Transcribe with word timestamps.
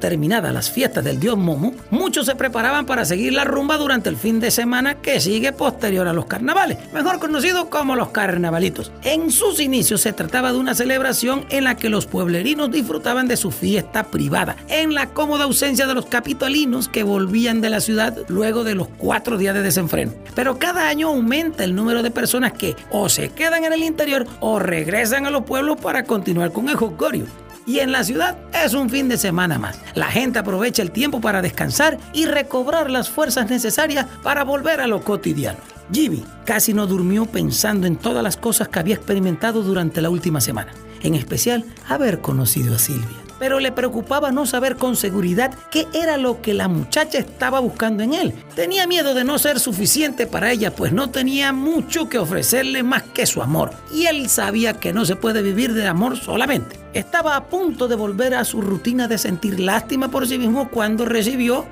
terminadas 0.00 0.52
las 0.52 0.70
fiestas 0.70 1.04
del 1.04 1.20
dios 1.20 1.36
Momo, 1.36 1.74
muchos 1.90 2.26
se 2.26 2.34
preparaban 2.34 2.86
para 2.86 3.04
seguir 3.04 3.32
la 3.32 3.44
rumba 3.44 3.76
durante 3.76 4.08
el 4.08 4.16
fin 4.16 4.40
de 4.40 4.50
semana 4.50 4.96
que 4.96 5.20
sigue 5.20 5.52
posterior 5.52 6.08
a 6.08 6.12
los 6.12 6.26
carnavales, 6.26 6.78
mejor 6.92 7.20
conocido 7.20 7.70
como 7.70 7.94
los 7.94 8.08
carnavalitos. 8.08 8.90
En 9.04 9.30
sus 9.30 9.60
inicios 9.60 10.00
se 10.00 10.12
trataba 10.12 10.52
de 10.52 10.58
una 10.58 10.74
celebración 10.74 11.44
en 11.50 11.64
la 11.64 11.76
que 11.76 11.88
los 11.88 12.06
pueblerinos 12.06 12.70
disfrutaban 12.70 13.28
de 13.28 13.36
su 13.36 13.50
fiesta 13.50 14.04
privada, 14.04 14.56
en 14.68 14.94
la 14.94 15.10
cómoda 15.10 15.44
ausencia 15.44 15.86
de 15.86 15.94
los 15.94 16.06
capitalinos 16.06 16.88
que 16.88 17.02
volvían 17.02 17.60
de 17.60 17.70
la 17.70 17.80
ciudad 17.80 18.16
luego 18.28 18.64
de 18.64 18.74
los 18.74 18.88
cuatro 18.88 19.38
días 19.38 19.54
de 19.54 19.62
desenfreno. 19.62 20.12
Pero 20.34 20.58
cada 20.58 20.88
año 20.88 21.08
aumenta 21.08 21.64
el 21.64 21.74
número 21.74 22.02
de 22.02 22.10
personas 22.10 22.52
que 22.52 22.74
o 22.90 23.08
se 23.08 23.28
quedan 23.30 23.64
en 23.64 23.72
el 23.72 23.82
interior 23.82 24.26
o 24.40 24.58
regresan 24.58 25.26
a 25.26 25.30
los 25.30 25.44
pueblos 25.44 25.80
para 25.80 26.04
continuar 26.04 26.52
con 26.52 26.68
el 26.68 26.76
jolgorio. 26.76 27.26
Y 27.66 27.78
en 27.80 27.92
la 27.92 28.04
ciudad 28.04 28.38
es 28.52 28.74
un 28.74 28.90
fin 28.90 29.08
de 29.08 29.16
semana 29.16 29.58
más. 29.58 29.78
La 29.94 30.06
gente 30.06 30.38
aprovecha 30.38 30.82
el 30.82 30.90
tiempo 30.90 31.20
para 31.20 31.42
descansar 31.42 31.98
y 32.12 32.26
recobrar 32.26 32.90
las 32.90 33.08
fuerzas 33.08 33.48
necesarias 33.50 34.06
para 34.22 34.44
volver 34.44 34.80
a 34.80 34.86
lo 34.86 35.02
cotidiano. 35.02 35.58
Jimmy 35.92 36.24
casi 36.44 36.72
no 36.72 36.86
durmió 36.86 37.26
pensando 37.26 37.86
en 37.86 37.96
todas 37.96 38.22
las 38.22 38.36
cosas 38.36 38.68
que 38.68 38.78
había 38.78 38.94
experimentado 38.94 39.62
durante 39.62 40.00
la 40.00 40.10
última 40.10 40.40
semana, 40.40 40.72
en 41.02 41.14
especial 41.14 41.64
haber 41.88 42.20
conocido 42.20 42.76
a 42.76 42.78
Silvia. 42.78 43.19
Pero 43.40 43.58
le 43.58 43.72
preocupaba 43.72 44.30
no 44.30 44.46
saber 44.46 44.76
con 44.76 44.94
seguridad 44.94 45.52
qué 45.72 45.88
era 45.92 46.16
lo 46.16 46.40
que 46.40 46.54
la 46.54 46.68
muchacha 46.68 47.18
estaba 47.18 47.58
buscando 47.58 48.04
en 48.04 48.14
él. 48.14 48.32
Tenía 48.54 48.86
miedo 48.86 49.14
de 49.14 49.24
no 49.24 49.40
ser 49.40 49.58
suficiente 49.58 50.28
para 50.28 50.52
ella, 50.52 50.72
pues 50.72 50.92
no 50.92 51.10
tenía 51.10 51.52
mucho 51.52 52.08
que 52.08 52.18
ofrecerle 52.18 52.84
más 52.84 53.02
que 53.02 53.26
su 53.26 53.42
amor. 53.42 53.72
Y 53.92 54.06
él 54.06 54.28
sabía 54.28 54.74
que 54.74 54.92
no 54.92 55.04
se 55.04 55.16
puede 55.16 55.42
vivir 55.42 55.72
de 55.72 55.88
amor 55.88 56.16
solamente. 56.16 56.78
Estaba 56.92 57.34
a 57.34 57.46
punto 57.46 57.88
de 57.88 57.96
volver 57.96 58.34
a 58.34 58.44
su 58.44 58.60
rutina 58.60 59.08
de 59.08 59.18
sentir 59.18 59.58
lástima 59.58 60.08
por 60.08 60.28
sí 60.28 60.38
mismo 60.38 60.68
cuando 60.68 61.04
recibió 61.04 61.66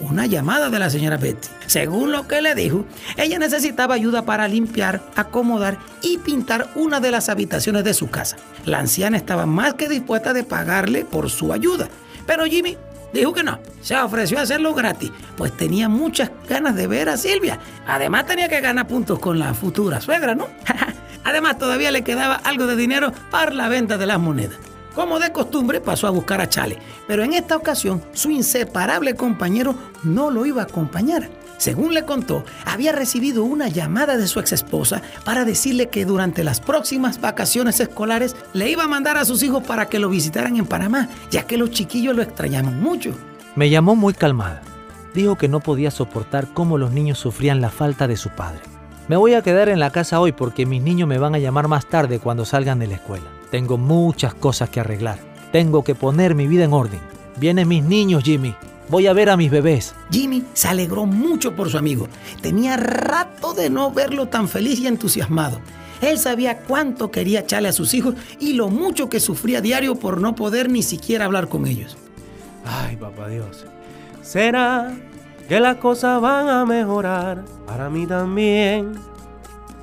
una 0.00 0.26
llamada 0.26 0.70
de 0.70 0.78
la 0.78 0.90
señora 0.90 1.16
Betty. 1.16 1.48
Según 1.66 2.12
lo 2.12 2.26
que 2.26 2.42
le 2.42 2.54
dijo, 2.54 2.84
ella 3.16 3.38
necesitaba 3.38 3.94
ayuda 3.94 4.24
para 4.24 4.48
limpiar, 4.48 5.02
acomodar 5.16 5.78
y 6.02 6.18
pintar 6.18 6.68
una 6.74 7.00
de 7.00 7.10
las 7.10 7.28
habitaciones 7.28 7.84
de 7.84 7.94
su 7.94 8.10
casa. 8.10 8.36
La 8.64 8.78
anciana 8.78 9.16
estaba 9.16 9.46
más 9.46 9.74
que 9.74 9.88
dispuesta 9.88 10.32
de 10.32 10.44
pagarle 10.44 11.04
por 11.04 11.30
su 11.30 11.52
ayuda, 11.52 11.88
pero 12.26 12.44
Jimmy 12.44 12.76
dijo 13.12 13.32
que 13.32 13.42
no. 13.42 13.58
Se 13.82 13.96
ofreció 13.96 14.38
a 14.38 14.42
hacerlo 14.42 14.74
gratis, 14.74 15.10
pues 15.36 15.56
tenía 15.56 15.88
muchas 15.88 16.30
ganas 16.48 16.76
de 16.76 16.86
ver 16.86 17.08
a 17.08 17.16
Silvia. 17.16 17.58
Además 17.86 18.26
tenía 18.26 18.48
que 18.48 18.60
ganar 18.60 18.86
puntos 18.86 19.18
con 19.18 19.38
la 19.38 19.54
futura 19.54 20.00
suegra, 20.00 20.34
¿no? 20.34 20.48
Además 21.24 21.58
todavía 21.58 21.90
le 21.90 22.02
quedaba 22.02 22.36
algo 22.36 22.66
de 22.66 22.76
dinero 22.76 23.12
para 23.30 23.52
la 23.52 23.68
venta 23.68 23.98
de 23.98 24.06
las 24.06 24.18
monedas. 24.18 24.69
Como 24.94 25.18
de 25.20 25.32
costumbre, 25.32 25.80
pasó 25.80 26.06
a 26.06 26.10
buscar 26.10 26.40
a 26.40 26.48
Chale, 26.48 26.78
pero 27.06 27.22
en 27.22 27.32
esta 27.34 27.56
ocasión 27.56 28.02
su 28.12 28.30
inseparable 28.30 29.14
compañero 29.14 29.74
no 30.02 30.30
lo 30.30 30.46
iba 30.46 30.62
a 30.62 30.64
acompañar. 30.64 31.30
Según 31.58 31.92
le 31.92 32.04
contó, 32.04 32.42
había 32.64 32.92
recibido 32.92 33.44
una 33.44 33.68
llamada 33.68 34.16
de 34.16 34.26
su 34.26 34.40
ex 34.40 34.52
esposa 34.52 35.02
para 35.24 35.44
decirle 35.44 35.90
que 35.90 36.06
durante 36.06 36.42
las 36.42 36.58
próximas 36.58 37.20
vacaciones 37.20 37.78
escolares 37.80 38.34
le 38.54 38.70
iba 38.70 38.84
a 38.84 38.88
mandar 38.88 39.18
a 39.18 39.26
sus 39.26 39.42
hijos 39.42 39.62
para 39.62 39.86
que 39.86 39.98
lo 39.98 40.08
visitaran 40.08 40.56
en 40.56 40.64
Panamá, 40.64 41.08
ya 41.30 41.42
que 41.42 41.58
los 41.58 41.70
chiquillos 41.70 42.16
lo 42.16 42.22
extrañaban 42.22 42.80
mucho. 42.80 43.12
Me 43.56 43.68
llamó 43.68 43.94
muy 43.94 44.14
calmada. 44.14 44.62
Dijo 45.12 45.36
que 45.36 45.48
no 45.48 45.60
podía 45.60 45.90
soportar 45.90 46.48
cómo 46.54 46.78
los 46.78 46.92
niños 46.92 47.18
sufrían 47.18 47.60
la 47.60 47.68
falta 47.68 48.08
de 48.08 48.16
su 48.16 48.30
padre. 48.30 48.62
Me 49.08 49.16
voy 49.16 49.34
a 49.34 49.42
quedar 49.42 49.68
en 49.68 49.80
la 49.80 49.90
casa 49.90 50.18
hoy 50.18 50.32
porque 50.32 50.66
mis 50.66 50.82
niños 50.82 51.08
me 51.08 51.18
van 51.18 51.34
a 51.34 51.38
llamar 51.38 51.68
más 51.68 51.84
tarde 51.86 52.20
cuando 52.20 52.44
salgan 52.44 52.78
de 52.78 52.86
la 52.86 52.94
escuela. 52.94 53.26
Tengo 53.50 53.78
muchas 53.78 54.34
cosas 54.34 54.70
que 54.70 54.80
arreglar. 54.80 55.18
Tengo 55.52 55.82
que 55.82 55.94
poner 55.94 56.34
mi 56.34 56.46
vida 56.46 56.64
en 56.64 56.72
orden. 56.72 57.00
Vienen 57.36 57.68
mis 57.68 57.82
niños, 57.82 58.22
Jimmy. 58.24 58.54
Voy 58.88 59.06
a 59.06 59.12
ver 59.12 59.30
a 59.30 59.36
mis 59.36 59.50
bebés. 59.50 59.94
Jimmy 60.10 60.44
se 60.52 60.68
alegró 60.68 61.06
mucho 61.06 61.54
por 61.54 61.70
su 61.70 61.78
amigo. 61.78 62.08
Tenía 62.40 62.76
rato 62.76 63.54
de 63.54 63.70
no 63.70 63.92
verlo 63.92 64.26
tan 64.26 64.48
feliz 64.48 64.80
y 64.80 64.86
entusiasmado. 64.86 65.60
Él 66.00 66.18
sabía 66.18 66.58
cuánto 66.58 67.10
quería 67.10 67.40
echarle 67.40 67.68
a 67.68 67.72
sus 67.72 67.94
hijos 67.94 68.14
y 68.38 68.54
lo 68.54 68.68
mucho 68.68 69.08
que 69.08 69.20
sufría 69.20 69.60
diario 69.60 69.96
por 69.96 70.20
no 70.20 70.34
poder 70.34 70.70
ni 70.70 70.82
siquiera 70.82 71.26
hablar 71.26 71.48
con 71.48 71.66
ellos. 71.66 71.96
Ay, 72.64 72.96
papá 72.96 73.28
Dios. 73.28 73.66
¿Será 74.22 74.96
que 75.48 75.60
las 75.60 75.76
cosas 75.76 76.20
van 76.20 76.48
a 76.48 76.64
mejorar 76.64 77.44
para 77.66 77.90
mí 77.90 78.06
también? 78.06 79.09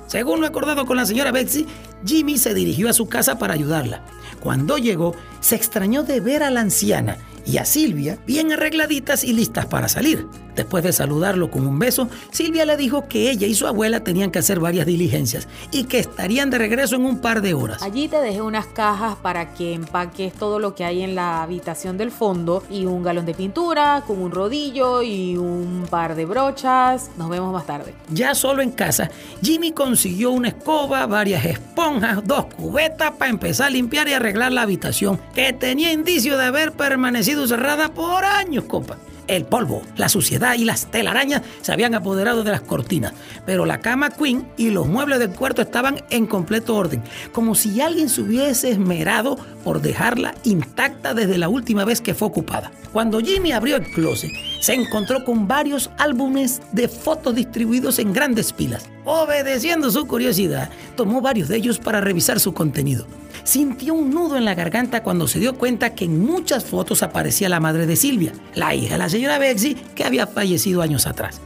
Según 0.08 0.40
lo 0.40 0.46
acordado 0.46 0.86
con 0.86 0.96
la 0.96 1.04
señora 1.04 1.32
Betsy, 1.32 1.66
Jimmy 2.04 2.38
se 2.38 2.54
dirigió 2.54 2.88
a 2.88 2.94
su 2.94 3.08
casa 3.08 3.38
para 3.38 3.54
ayudarla. 3.54 4.02
Cuando 4.40 4.78
llegó, 4.78 5.14
se 5.40 5.54
extrañó 5.54 6.02
de 6.02 6.20
ver 6.20 6.42
a 6.42 6.50
la 6.50 6.60
anciana 6.60 7.18
y 7.44 7.58
a 7.58 7.66
Silvia 7.66 8.18
bien 8.26 8.50
arregladitas 8.52 9.22
y 9.22 9.34
listas 9.34 9.66
para 9.66 9.86
salir. 9.86 10.26
Después 10.58 10.82
de 10.82 10.92
saludarlo 10.92 11.52
con 11.52 11.64
un 11.68 11.78
beso, 11.78 12.08
Silvia 12.32 12.64
le 12.64 12.76
dijo 12.76 13.06
que 13.06 13.30
ella 13.30 13.46
y 13.46 13.54
su 13.54 13.68
abuela 13.68 14.00
tenían 14.00 14.32
que 14.32 14.40
hacer 14.40 14.58
varias 14.58 14.86
diligencias 14.86 15.46
y 15.70 15.84
que 15.84 16.00
estarían 16.00 16.50
de 16.50 16.58
regreso 16.58 16.96
en 16.96 17.04
un 17.04 17.20
par 17.20 17.42
de 17.42 17.54
horas. 17.54 17.80
Allí 17.80 18.08
te 18.08 18.20
dejé 18.20 18.42
unas 18.42 18.66
cajas 18.66 19.14
para 19.22 19.54
que 19.54 19.72
empaques 19.72 20.32
todo 20.32 20.58
lo 20.58 20.74
que 20.74 20.84
hay 20.84 21.02
en 21.02 21.14
la 21.14 21.44
habitación 21.44 21.96
del 21.96 22.10
fondo 22.10 22.64
y 22.68 22.86
un 22.86 23.04
galón 23.04 23.24
de 23.24 23.34
pintura 23.34 24.02
con 24.04 24.20
un 24.20 24.32
rodillo 24.32 25.00
y 25.00 25.36
un 25.36 25.86
par 25.88 26.16
de 26.16 26.24
brochas. 26.24 27.08
Nos 27.16 27.30
vemos 27.30 27.52
más 27.52 27.64
tarde. 27.64 27.94
Ya 28.10 28.34
solo 28.34 28.60
en 28.60 28.72
casa, 28.72 29.08
Jimmy 29.40 29.70
consiguió 29.70 30.32
una 30.32 30.48
escoba, 30.48 31.06
varias 31.06 31.44
esponjas, 31.44 32.26
dos 32.26 32.46
cubetas 32.46 33.12
para 33.12 33.30
empezar 33.30 33.68
a 33.68 33.70
limpiar 33.70 34.08
y 34.08 34.14
arreglar 34.14 34.50
la 34.50 34.62
habitación, 34.62 35.20
que 35.36 35.52
tenía 35.52 35.92
indicio 35.92 36.36
de 36.36 36.46
haber 36.46 36.72
permanecido 36.72 37.46
cerrada 37.46 37.90
por 37.90 38.24
años, 38.24 38.64
compa. 38.64 38.96
El 39.28 39.44
polvo, 39.44 39.82
la 39.96 40.08
suciedad 40.08 40.54
y 40.54 40.64
las 40.64 40.86
telarañas 40.86 41.42
se 41.60 41.70
habían 41.70 41.94
apoderado 41.94 42.44
de 42.44 42.50
las 42.50 42.62
cortinas, 42.62 43.12
pero 43.44 43.66
la 43.66 43.80
cama 43.80 44.10
queen 44.10 44.48
y 44.56 44.70
los 44.70 44.86
muebles 44.86 45.18
del 45.18 45.30
cuarto 45.30 45.60
estaban 45.60 46.02
en 46.08 46.26
completo 46.26 46.74
orden, 46.74 47.02
como 47.32 47.54
si 47.54 47.80
alguien 47.82 48.08
se 48.08 48.22
hubiese 48.22 48.70
esmerado 48.70 49.38
por 49.64 49.82
dejarla 49.82 50.34
intacta 50.44 51.12
desde 51.12 51.36
la 51.36 51.50
última 51.50 51.84
vez 51.84 52.00
que 52.00 52.14
fue 52.14 52.28
ocupada. 52.28 52.72
Cuando 52.92 53.20
Jimmy 53.20 53.52
abrió 53.52 53.76
el 53.76 53.84
closet, 53.92 54.30
se 54.62 54.72
encontró 54.72 55.22
con 55.24 55.46
varios 55.46 55.90
álbumes 55.98 56.62
de 56.72 56.88
fotos 56.88 57.34
distribuidos 57.34 57.98
en 57.98 58.14
grandes 58.14 58.52
pilas. 58.54 58.88
Obedeciendo 59.04 59.90
su 59.90 60.06
curiosidad, 60.06 60.70
tomó 60.96 61.20
varios 61.20 61.48
de 61.48 61.56
ellos 61.56 61.78
para 61.78 62.00
revisar 62.00 62.40
su 62.40 62.54
contenido. 62.54 63.06
Sintió 63.44 63.94
un 63.94 64.10
nudo 64.10 64.36
en 64.36 64.44
la 64.44 64.54
garganta 64.54 65.02
cuando 65.02 65.28
se 65.28 65.38
dio 65.38 65.56
cuenta 65.56 65.94
que 65.94 66.04
en 66.04 66.20
muchas 66.20 66.64
fotos 66.64 67.02
aparecía 67.02 67.48
la 67.48 67.60
madre 67.60 67.86
de 67.86 67.96
Silvia, 67.96 68.32
la 68.54 68.74
hija 68.74 68.94
de 68.94 68.98
la 68.98 69.08
señora 69.08 69.38
Betsy, 69.38 69.74
que 69.74 70.04
había 70.04 70.26
fallecido 70.26 70.82
años 70.82 71.06
atrás. 71.06 71.40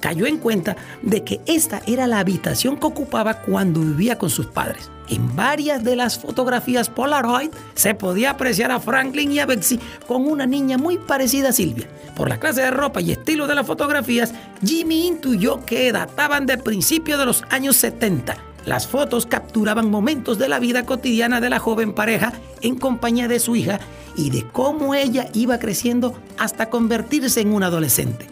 Cayó 0.00 0.26
en 0.26 0.36
cuenta 0.36 0.76
de 1.00 1.24
que 1.24 1.40
esta 1.46 1.80
era 1.86 2.06
la 2.06 2.18
habitación 2.18 2.76
que 2.76 2.86
ocupaba 2.86 3.40
cuando 3.40 3.80
vivía 3.80 4.18
con 4.18 4.28
sus 4.28 4.46
padres. 4.46 4.90
En 5.08 5.34
varias 5.34 5.82
de 5.82 5.96
las 5.96 6.18
fotografías 6.18 6.90
Polaroid 6.90 7.50
se 7.74 7.94
podía 7.94 8.30
apreciar 8.30 8.70
a 8.70 8.80
Franklin 8.80 9.32
y 9.32 9.38
a 9.38 9.46
Betsy 9.46 9.78
con 10.06 10.26
una 10.26 10.44
niña 10.44 10.76
muy 10.76 10.98
parecida 10.98 11.50
a 11.50 11.52
Silvia. 11.52 11.88
Por 12.16 12.28
la 12.28 12.38
clase 12.38 12.60
de 12.60 12.70
ropa 12.70 13.00
y 13.00 13.12
estilo 13.12 13.46
de 13.46 13.54
las 13.54 13.66
fotografías, 13.66 14.34
Jimmy 14.62 15.06
intuyó 15.06 15.64
que 15.64 15.90
databan 15.90 16.46
de 16.46 16.58
principios 16.58 17.18
de 17.18 17.26
los 17.26 17.42
años 17.50 17.76
70. 17.76 18.36
Las 18.66 18.86
fotos 18.86 19.26
capturaban 19.26 19.90
momentos 19.90 20.38
de 20.38 20.48
la 20.48 20.58
vida 20.58 20.86
cotidiana 20.86 21.40
de 21.40 21.50
la 21.50 21.58
joven 21.58 21.92
pareja 21.92 22.32
en 22.62 22.76
compañía 22.76 23.28
de 23.28 23.40
su 23.40 23.56
hija 23.56 23.78
y 24.16 24.30
de 24.30 24.46
cómo 24.50 24.94
ella 24.94 25.28
iba 25.34 25.58
creciendo 25.58 26.14
hasta 26.38 26.70
convertirse 26.70 27.40
en 27.40 27.52
una 27.52 27.66
adolescente. 27.66 28.26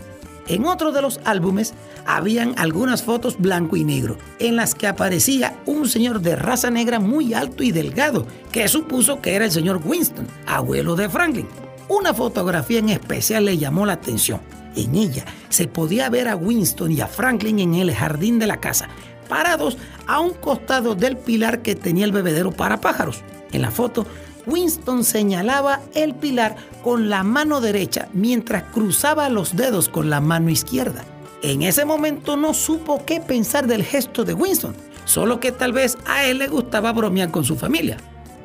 En 0.49 0.65
otro 0.65 0.91
de 0.91 1.03
los 1.03 1.21
álbumes 1.25 1.75
habían 2.05 2.55
algunas 2.57 3.03
fotos 3.05 3.39
blanco 3.39 3.77
y 3.77 3.85
negro, 3.85 4.17
en 4.39 4.57
las 4.57 4.75
que 4.75 4.87
aparecía 4.87 5.57
un 5.67 5.89
señor 5.89 6.21
de 6.21 6.35
raza 6.35 6.71
negra 6.71 6.99
muy 6.99 7.33
alto 7.33 7.63
y 7.63 7.71
delgado, 7.71 8.27
que 8.51 8.67
supuso 8.69 9.21
que 9.21 9.35
era 9.35 9.45
el 9.45 9.53
señor 9.53 9.81
Winston, 9.85 10.27
abuelo 10.47 10.97
de 10.97 11.09
Franklin. 11.09 11.47
Una 11.89 12.13
fotografía 12.13 12.81
en 12.81 12.89
especial 12.89 13.45
le 13.45 13.59
llamó 13.59 13.87
la 13.87 13.95
atención. 13.95 14.41
En 14.75 14.95
ella 14.95 15.27
se 15.49 15.69
podía 15.69 16.09
ver 16.09 16.29
a 16.29 16.35
Winston 16.35 16.91
y 16.91 17.01
a 17.01 17.07
Franklin 17.07 17.59
en 17.59 17.75
el 17.75 17.95
jardín 17.95 18.39
de 18.39 18.47
la 18.47 18.57
casa, 18.57 18.89
parados 19.33 19.79
a 20.07 20.21
un 20.21 20.35
costado 20.35 20.95
del 20.95 21.17
pilar 21.17 21.63
que 21.63 21.75
tenía 21.75 22.05
el 22.05 22.13
bebedero 22.13 22.53
para 22.53 22.83
pájaros. 22.83 23.23
En 23.51 23.63
la 23.63 23.71
foto, 23.71 24.05
Winston 24.45 25.05
señalaba 25.05 25.81
el 25.95 26.15
pilar 26.15 26.57
con 26.85 27.09
la 27.09 27.23
mano 27.23 27.63
derecha 27.63 28.09
mientras 28.13 28.65
cruzaba 28.65 29.31
los 29.31 29.57
dedos 29.57 29.89
con 29.89 30.11
la 30.11 30.21
mano 30.21 30.51
izquierda. 30.51 31.03
En 31.43 31.63
ese 31.63 31.87
momento 31.87 32.37
no 32.37 32.53
supo 32.53 33.07
qué 33.07 33.21
pensar 33.21 33.67
del 33.67 33.85
gesto 33.85 34.23
de 34.27 34.35
Winston, 34.35 34.77
solo 35.07 35.41
que 35.41 35.51
tal 35.51 35.73
vez 35.73 35.97
a 36.05 36.27
él 36.27 36.37
le 36.37 36.49
gustaba 36.49 36.93
bromear 36.93 37.31
con 37.31 37.45
su 37.45 37.57
familia. 37.57 37.97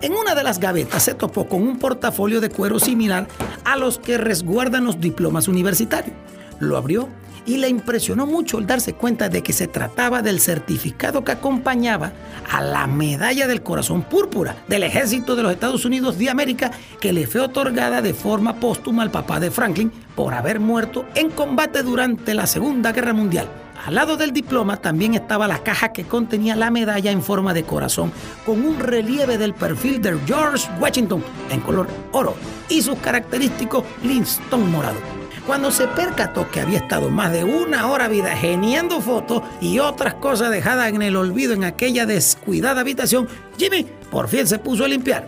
En 0.01 0.13
una 0.13 0.35
de 0.35 0.43
las 0.43 0.57
gavetas 0.57 1.03
se 1.03 1.15
topó 1.15 1.49
con 1.49 1.63
un 1.63 1.79
portafolio 1.79 2.39
de 2.39 2.49
cuero 2.49 2.79
similar 2.79 3.27
a 3.65 3.75
los 3.75 3.97
que 3.97 4.17
resguardan 4.17 4.85
los 4.85 5.01
diplomas 5.01 5.49
universitarios. 5.49 6.15
Lo 6.59 6.77
abrió 6.77 7.09
y 7.47 7.57
le 7.57 7.69
impresionó 7.69 8.27
mucho 8.27 8.59
el 8.59 8.67
darse 8.67 8.93
cuenta 8.93 9.29
de 9.29 9.41
que 9.41 9.53
se 9.53 9.67
trataba 9.67 10.21
del 10.21 10.39
certificado 10.39 11.23
que 11.23 11.31
acompañaba 11.31 12.11
a 12.51 12.61
la 12.61 12.85
medalla 12.85 13.47
del 13.47 13.63
corazón 13.63 14.03
púrpura 14.03 14.57
del 14.67 14.83
ejército 14.83 15.35
de 15.35 15.43
los 15.43 15.53
Estados 15.53 15.85
Unidos 15.85 16.17
de 16.19 16.29
América 16.29 16.71
que 16.99 17.13
le 17.13 17.25
fue 17.25 17.41
otorgada 17.41 18.01
de 18.01 18.13
forma 18.13 18.59
póstuma 18.59 19.01
al 19.01 19.11
papá 19.11 19.39
de 19.39 19.49
Franklin 19.49 19.91
por 20.13 20.33
haber 20.33 20.59
muerto 20.59 21.05
en 21.15 21.29
combate 21.29 21.81
durante 21.83 22.33
la 22.33 22.45
Segunda 22.45 22.91
Guerra 22.91 23.13
Mundial. 23.13 23.47
Al 23.85 23.95
lado 23.95 24.17
del 24.17 24.33
diploma 24.33 24.77
también 24.77 25.13
estaba 25.13 25.47
la 25.47 25.63
caja 25.63 25.93
que 25.93 26.03
contenía 26.03 26.57
la 26.57 26.71
medalla 26.71 27.11
en 27.11 27.21
forma 27.21 27.53
de 27.53 27.63
corazón 27.63 28.11
con 28.45 28.65
un 28.65 28.79
relieve 28.79 29.37
del 29.37 29.53
perfil 29.53 30.01
de 30.01 30.17
George 30.25 30.67
Washington 30.81 31.23
en 31.49 31.61
color 31.61 31.87
oro 32.11 32.35
y 32.67 32.81
sus 32.81 32.97
característicos 32.97 33.85
Linston 34.03 34.69
morado. 34.69 35.16
Cuando 35.47 35.71
se 35.71 35.87
percató 35.87 36.51
que 36.51 36.59
había 36.59 36.79
estado 36.79 37.09
más 37.09 37.31
de 37.31 37.45
una 37.45 37.87
hora 37.87 38.09
vida 38.09 38.35
geniando 38.35 38.99
fotos 38.99 39.43
y 39.61 39.79
otras 39.79 40.15
cosas 40.15 40.51
dejadas 40.51 40.89
en 40.89 41.01
el 41.01 41.15
olvido 41.15 41.53
en 41.53 41.63
aquella 41.63 42.05
descuidada 42.05 42.81
habitación, 42.81 43.29
Jimmy 43.57 43.87
por 44.11 44.27
fin 44.27 44.45
se 44.45 44.59
puso 44.59 44.83
a 44.83 44.89
limpiar 44.89 45.25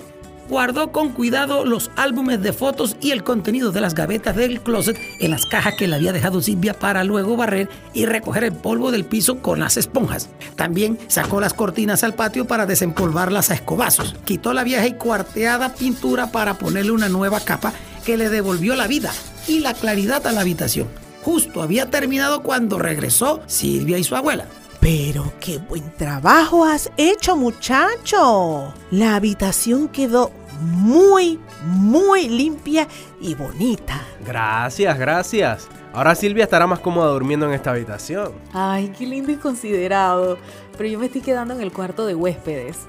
guardó 0.50 0.92
con 0.92 1.10
cuidado 1.10 1.63
los 1.63 1.92
álbumes 1.95 2.42
de 2.42 2.54
fotos 2.54 2.98
y 3.00 3.12
el 3.12 3.24
contenido 3.24 3.71
de 3.71 3.81
las 3.81 3.94
gavetas 3.94 4.36
del 4.36 4.62
closet 4.62 4.98
en 5.19 5.31
las 5.31 5.45
cajas 5.45 5.75
que 5.77 5.88
le 5.88 5.95
había 5.95 6.12
dejado 6.12 6.42
Silvia 6.42 6.74
para 6.74 7.04
luego 7.04 7.38
barrer 7.38 7.69
y 7.94 8.06
recoger 8.07 8.44
el 8.44 8.54
polvo 8.54 8.92
del 8.92 9.06
piso 9.06 9.42
con 9.42 9.60
las 9.60 9.77
esponjas. 9.77 10.30
También 10.56 10.98
sacó 11.07 11.39
las 11.39 11.54
cortinas 11.54 12.04
al 12.04 12.15
patio 12.15 12.48
para 12.48 12.65
desempolvarlas 12.65 13.51
a 13.51 13.54
escobazos. 13.54 14.15
Quitó 14.25 14.54
la 14.54 14.63
vieja 14.63 14.88
y 14.88 14.94
cuarteada 14.94 15.75
pintura 15.75 16.31
para 16.31 16.56
ponerle 16.56 16.92
una 16.92 17.10
nueva 17.10 17.39
capa 17.39 17.72
que 18.09 18.17
le 18.17 18.29
devolvió 18.29 18.73
la 18.73 18.88
vida 18.88 19.11
y 19.47 19.59
la 19.59 19.75
claridad 19.75 20.25
a 20.25 20.31
la 20.31 20.41
habitación. 20.41 20.88
Justo 21.21 21.61
había 21.61 21.91
terminado 21.91 22.41
cuando 22.41 22.79
regresó 22.79 23.44
Silvia 23.45 24.00
y 24.00 24.03
su 24.03 24.15
abuela. 24.15 24.45
Pero 24.79 25.31
qué 25.39 25.59
buen 25.59 25.95
trabajo 25.95 26.65
has 26.65 26.89
hecho, 26.97 27.35
muchacho. 27.35 28.73
La 28.89 29.15
habitación 29.15 29.89
quedó 29.89 30.31
muy, 30.59 31.39
muy 31.61 32.27
limpia 32.29 32.88
y 33.21 33.35
bonita. 33.35 34.01
Gracias, 34.25 34.97
gracias. 34.97 35.67
Ahora 35.94 36.15
Silvia 36.15 36.45
estará 36.45 36.65
más 36.65 36.79
cómoda 36.79 37.12
durmiendo 37.12 37.45
en 37.45 37.53
esta 37.53 37.69
habitación. 37.69 38.31
Ay, 38.53 38.91
qué 38.97 39.05
lindo 39.05 39.31
y 39.31 39.35
considerado. 39.35 40.39
Pero 40.79 40.89
yo 40.89 40.97
me 40.97 41.05
estoy 41.05 41.21
quedando 41.21 41.53
en 41.53 41.62
el 41.62 41.71
cuarto 41.71 42.07
de 42.07 42.15
huéspedes. 42.15 42.88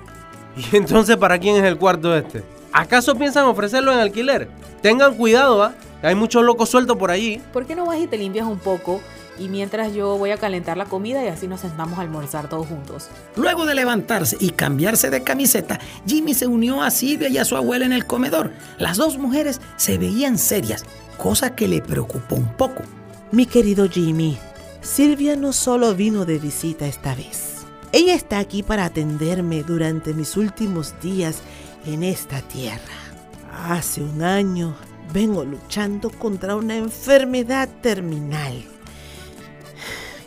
¿Y 0.56 0.76
entonces 0.78 1.18
para 1.18 1.38
quién 1.38 1.56
es 1.56 1.64
el 1.64 1.76
cuarto 1.76 2.16
este? 2.16 2.42
¿Acaso 2.72 3.14
piensan 3.16 3.46
ofrecerlo 3.46 3.92
en 3.92 3.98
alquiler? 3.98 4.48
Tengan 4.82 5.14
cuidado, 5.14 5.62
¿ah? 5.62 5.74
Hay 6.02 6.14
muchos 6.14 6.44
locos 6.44 6.70
sueltos 6.70 6.96
por 6.96 7.10
allí. 7.10 7.40
¿Por 7.52 7.66
qué 7.66 7.74
no 7.74 7.86
vas 7.86 7.98
y 7.98 8.06
te 8.06 8.16
limpias 8.16 8.46
un 8.46 8.58
poco? 8.58 9.00
y 9.40 9.48
mientras 9.48 9.94
yo 9.94 10.18
voy 10.18 10.30
a 10.30 10.36
calentar 10.36 10.76
la 10.76 10.84
comida 10.84 11.24
y 11.24 11.28
así 11.28 11.48
nos 11.48 11.60
sentamos 11.60 11.98
a 11.98 12.02
almorzar 12.02 12.48
todos 12.48 12.66
juntos. 12.66 13.08
Luego 13.36 13.64
de 13.64 13.74
levantarse 13.74 14.36
y 14.38 14.50
cambiarse 14.50 15.08
de 15.08 15.22
camiseta, 15.22 15.80
Jimmy 16.06 16.34
se 16.34 16.46
unió 16.46 16.82
a 16.82 16.90
Silvia 16.90 17.28
y 17.30 17.38
a 17.38 17.46
su 17.46 17.56
abuela 17.56 17.86
en 17.86 17.92
el 17.92 18.06
comedor. 18.06 18.52
Las 18.78 18.98
dos 18.98 19.16
mujeres 19.16 19.60
se 19.76 19.96
veían 19.96 20.36
serias, 20.36 20.84
cosa 21.16 21.56
que 21.56 21.68
le 21.68 21.80
preocupó 21.80 22.36
un 22.36 22.52
poco. 22.54 22.82
Mi 23.32 23.46
querido 23.46 23.88
Jimmy, 23.88 24.36
Silvia 24.82 25.36
no 25.36 25.54
solo 25.54 25.94
vino 25.94 26.26
de 26.26 26.38
visita 26.38 26.86
esta 26.86 27.14
vez. 27.14 27.64
Ella 27.92 28.14
está 28.14 28.38
aquí 28.38 28.62
para 28.62 28.84
atenderme 28.84 29.62
durante 29.62 30.12
mis 30.12 30.36
últimos 30.36 30.94
días 31.00 31.38
en 31.86 32.02
esta 32.02 32.40
tierra. 32.42 32.80
Hace 33.68 34.02
un 34.02 34.22
año 34.22 34.74
vengo 35.12 35.44
luchando 35.44 36.10
contra 36.10 36.56
una 36.56 36.76
enfermedad 36.76 37.68
terminal 37.80 38.64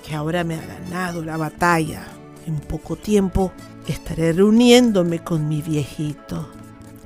que 0.05 0.15
ahora 0.15 0.43
me 0.43 0.55
ha 0.55 0.65
ganado 0.65 1.23
la 1.23 1.37
batalla. 1.37 2.05
En 2.45 2.59
poco 2.59 2.95
tiempo 2.95 3.51
estaré 3.87 4.33
reuniéndome 4.33 5.19
con 5.19 5.47
mi 5.47 5.61
viejito. 5.61 6.49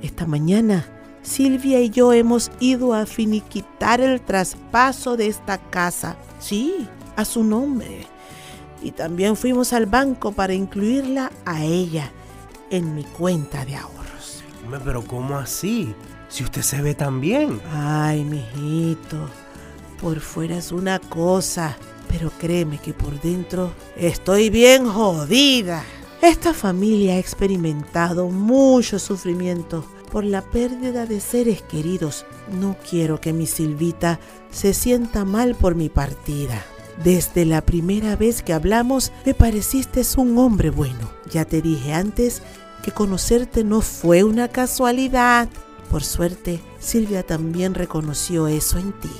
Esta 0.02 0.26
mañana 0.26 0.86
Silvia 1.28 1.80
y 1.80 1.90
yo 1.90 2.12
hemos 2.12 2.50
ido 2.58 2.94
a 2.94 3.04
finiquitar 3.04 4.00
el 4.00 4.20
traspaso 4.20 5.16
de 5.16 5.26
esta 5.26 5.58
casa. 5.58 6.16
Sí, 6.40 6.88
a 7.16 7.24
su 7.24 7.44
nombre. 7.44 8.06
Y 8.82 8.92
también 8.92 9.36
fuimos 9.36 9.72
al 9.72 9.86
banco 9.86 10.32
para 10.32 10.54
incluirla 10.54 11.30
a 11.44 11.62
ella 11.64 12.10
en 12.70 12.94
mi 12.94 13.04
cuenta 13.04 13.64
de 13.64 13.76
ahorros. 13.76 13.97
Pero 14.84 15.02
¿cómo 15.02 15.36
así? 15.36 15.94
Si 16.28 16.44
usted 16.44 16.62
se 16.62 16.82
ve 16.82 16.94
tan 16.94 17.20
bien. 17.20 17.60
Ay, 17.72 18.24
mijito, 18.24 19.28
por 20.00 20.20
fuera 20.20 20.58
es 20.58 20.72
una 20.72 20.98
cosa, 20.98 21.76
pero 22.08 22.30
créeme 22.38 22.78
que 22.78 22.92
por 22.92 23.18
dentro 23.20 23.72
estoy 23.96 24.50
bien 24.50 24.86
jodida. 24.86 25.82
Esta 26.20 26.52
familia 26.52 27.14
ha 27.14 27.18
experimentado 27.18 28.28
mucho 28.28 28.98
sufrimiento 28.98 29.84
por 30.10 30.24
la 30.24 30.42
pérdida 30.42 31.06
de 31.06 31.20
seres 31.20 31.62
queridos. 31.62 32.26
No 32.60 32.76
quiero 32.88 33.20
que 33.20 33.32
mi 33.32 33.46
Silvita 33.46 34.18
se 34.50 34.74
sienta 34.74 35.24
mal 35.24 35.54
por 35.54 35.74
mi 35.74 35.88
partida. 35.88 36.62
Desde 37.04 37.44
la 37.44 37.64
primera 37.64 38.16
vez 38.16 38.42
que 38.42 38.52
hablamos 38.52 39.12
me 39.24 39.32
pareciste 39.32 40.02
un 40.16 40.36
hombre 40.38 40.70
bueno. 40.70 41.10
Ya 41.30 41.44
te 41.44 41.62
dije 41.62 41.94
antes 41.94 42.42
que 42.82 42.92
conocerte 42.92 43.64
no 43.64 43.80
fue 43.80 44.24
una 44.24 44.48
casualidad. 44.48 45.48
Por 45.90 46.04
suerte, 46.04 46.60
Silvia 46.78 47.22
también 47.22 47.74
reconoció 47.74 48.46
eso 48.46 48.78
en 48.78 48.92
ti. 48.92 49.10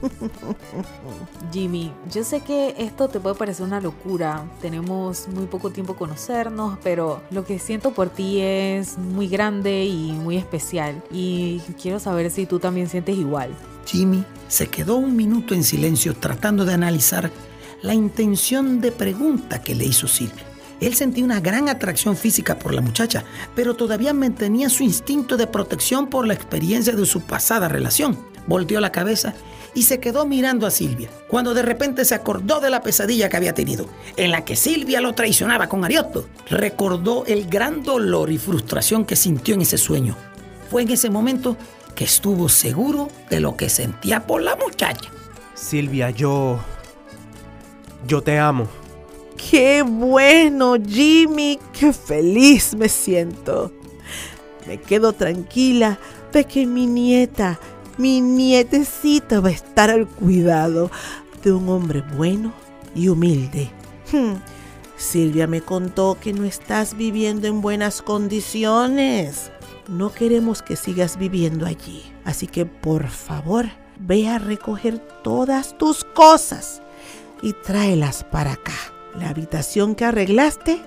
Jimmy, 1.52 1.92
yo 2.10 2.24
sé 2.24 2.40
que 2.40 2.74
esto 2.78 3.08
te 3.08 3.20
puede 3.20 3.34
parecer 3.34 3.66
una 3.66 3.80
locura, 3.80 4.44
tenemos 4.60 5.28
muy 5.28 5.46
poco 5.46 5.70
tiempo 5.70 5.96
conocernos, 5.96 6.78
pero 6.82 7.22
lo 7.30 7.44
que 7.44 7.58
siento 7.58 7.92
por 7.92 8.08
ti 8.08 8.40
es 8.40 8.98
muy 8.98 9.28
grande 9.28 9.84
y 9.84 10.12
muy 10.12 10.36
especial 10.36 11.02
y 11.10 11.60
quiero 11.80 11.98
saber 11.98 12.30
si 12.30 12.46
tú 12.46 12.58
también 12.58 12.88
sientes 12.88 13.16
igual. 13.16 13.50
Jimmy 13.86 14.24
se 14.48 14.68
quedó 14.68 14.96
un 14.96 15.16
minuto 15.16 15.54
en 15.54 15.64
silencio 15.64 16.14
tratando 16.14 16.64
de 16.64 16.74
analizar 16.74 17.30
la 17.82 17.94
intención 17.94 18.80
de 18.80 18.92
pregunta 18.92 19.62
que 19.62 19.74
le 19.74 19.86
hizo 19.86 20.06
Silvia. 20.06 20.49
Él 20.80 20.94
sentía 20.94 21.24
una 21.24 21.40
gran 21.40 21.68
atracción 21.68 22.16
física 22.16 22.58
por 22.58 22.74
la 22.74 22.80
muchacha, 22.80 23.24
pero 23.54 23.74
todavía 23.74 24.14
mantenía 24.14 24.70
su 24.70 24.82
instinto 24.82 25.36
de 25.36 25.46
protección 25.46 26.08
por 26.08 26.26
la 26.26 26.34
experiencia 26.34 26.94
de 26.94 27.06
su 27.06 27.20
pasada 27.20 27.68
relación. 27.68 28.18
Volteó 28.46 28.80
la 28.80 28.90
cabeza 28.90 29.34
y 29.74 29.82
se 29.82 30.00
quedó 30.00 30.26
mirando 30.26 30.66
a 30.66 30.70
Silvia, 30.70 31.08
cuando 31.28 31.54
de 31.54 31.62
repente 31.62 32.04
se 32.04 32.14
acordó 32.14 32.60
de 32.60 32.70
la 32.70 32.82
pesadilla 32.82 33.28
que 33.28 33.36
había 33.36 33.54
tenido, 33.54 33.86
en 34.16 34.30
la 34.30 34.44
que 34.44 34.56
Silvia 34.56 35.00
lo 35.00 35.12
traicionaba 35.12 35.68
con 35.68 35.84
Ariotto. 35.84 36.26
Recordó 36.48 37.24
el 37.26 37.46
gran 37.46 37.82
dolor 37.82 38.30
y 38.30 38.38
frustración 38.38 39.04
que 39.04 39.16
sintió 39.16 39.54
en 39.54 39.62
ese 39.62 39.78
sueño. 39.78 40.16
Fue 40.70 40.82
en 40.82 40.90
ese 40.90 41.10
momento 41.10 41.56
que 41.94 42.04
estuvo 42.04 42.48
seguro 42.48 43.08
de 43.28 43.40
lo 43.40 43.56
que 43.56 43.68
sentía 43.68 44.26
por 44.26 44.42
la 44.42 44.56
muchacha. 44.56 45.10
Silvia, 45.54 46.10
yo... 46.10 46.58
Yo 48.06 48.22
te 48.22 48.38
amo. 48.38 48.66
Qué 49.48 49.82
bueno, 49.82 50.74
Jimmy, 50.86 51.58
qué 51.72 51.92
feliz 51.92 52.74
me 52.74 52.88
siento. 52.88 53.72
Me 54.66 54.78
quedo 54.78 55.12
tranquila 55.12 55.98
de 56.32 56.44
que 56.44 56.66
mi 56.66 56.86
nieta 56.86 57.58
mi 58.00 58.22
nietecita 58.22 59.40
va 59.40 59.50
a 59.50 59.52
estar 59.52 59.90
al 59.90 60.08
cuidado 60.08 60.90
de 61.42 61.52
un 61.52 61.68
hombre 61.68 62.02
bueno 62.16 62.50
y 62.94 63.08
humilde. 63.08 63.70
Hmm. 64.10 64.36
Silvia 64.96 65.46
me 65.46 65.60
contó 65.60 66.16
que 66.18 66.32
no 66.32 66.44
estás 66.44 66.96
viviendo 66.96 67.46
en 67.46 67.60
buenas 67.60 68.00
condiciones. 68.00 69.50
No 69.86 70.14
queremos 70.14 70.62
que 70.62 70.76
sigas 70.76 71.18
viviendo 71.18 71.66
allí. 71.66 72.02
Así 72.24 72.46
que 72.46 72.64
por 72.64 73.08
favor, 73.08 73.66
ve 73.98 74.28
a 74.28 74.38
recoger 74.38 74.98
todas 75.22 75.76
tus 75.76 76.02
cosas 76.02 76.80
y 77.42 77.52
tráelas 77.52 78.24
para 78.24 78.52
acá. 78.52 78.99
La 79.18 79.30
habitación 79.30 79.94
que 79.94 80.04
arreglaste 80.04 80.80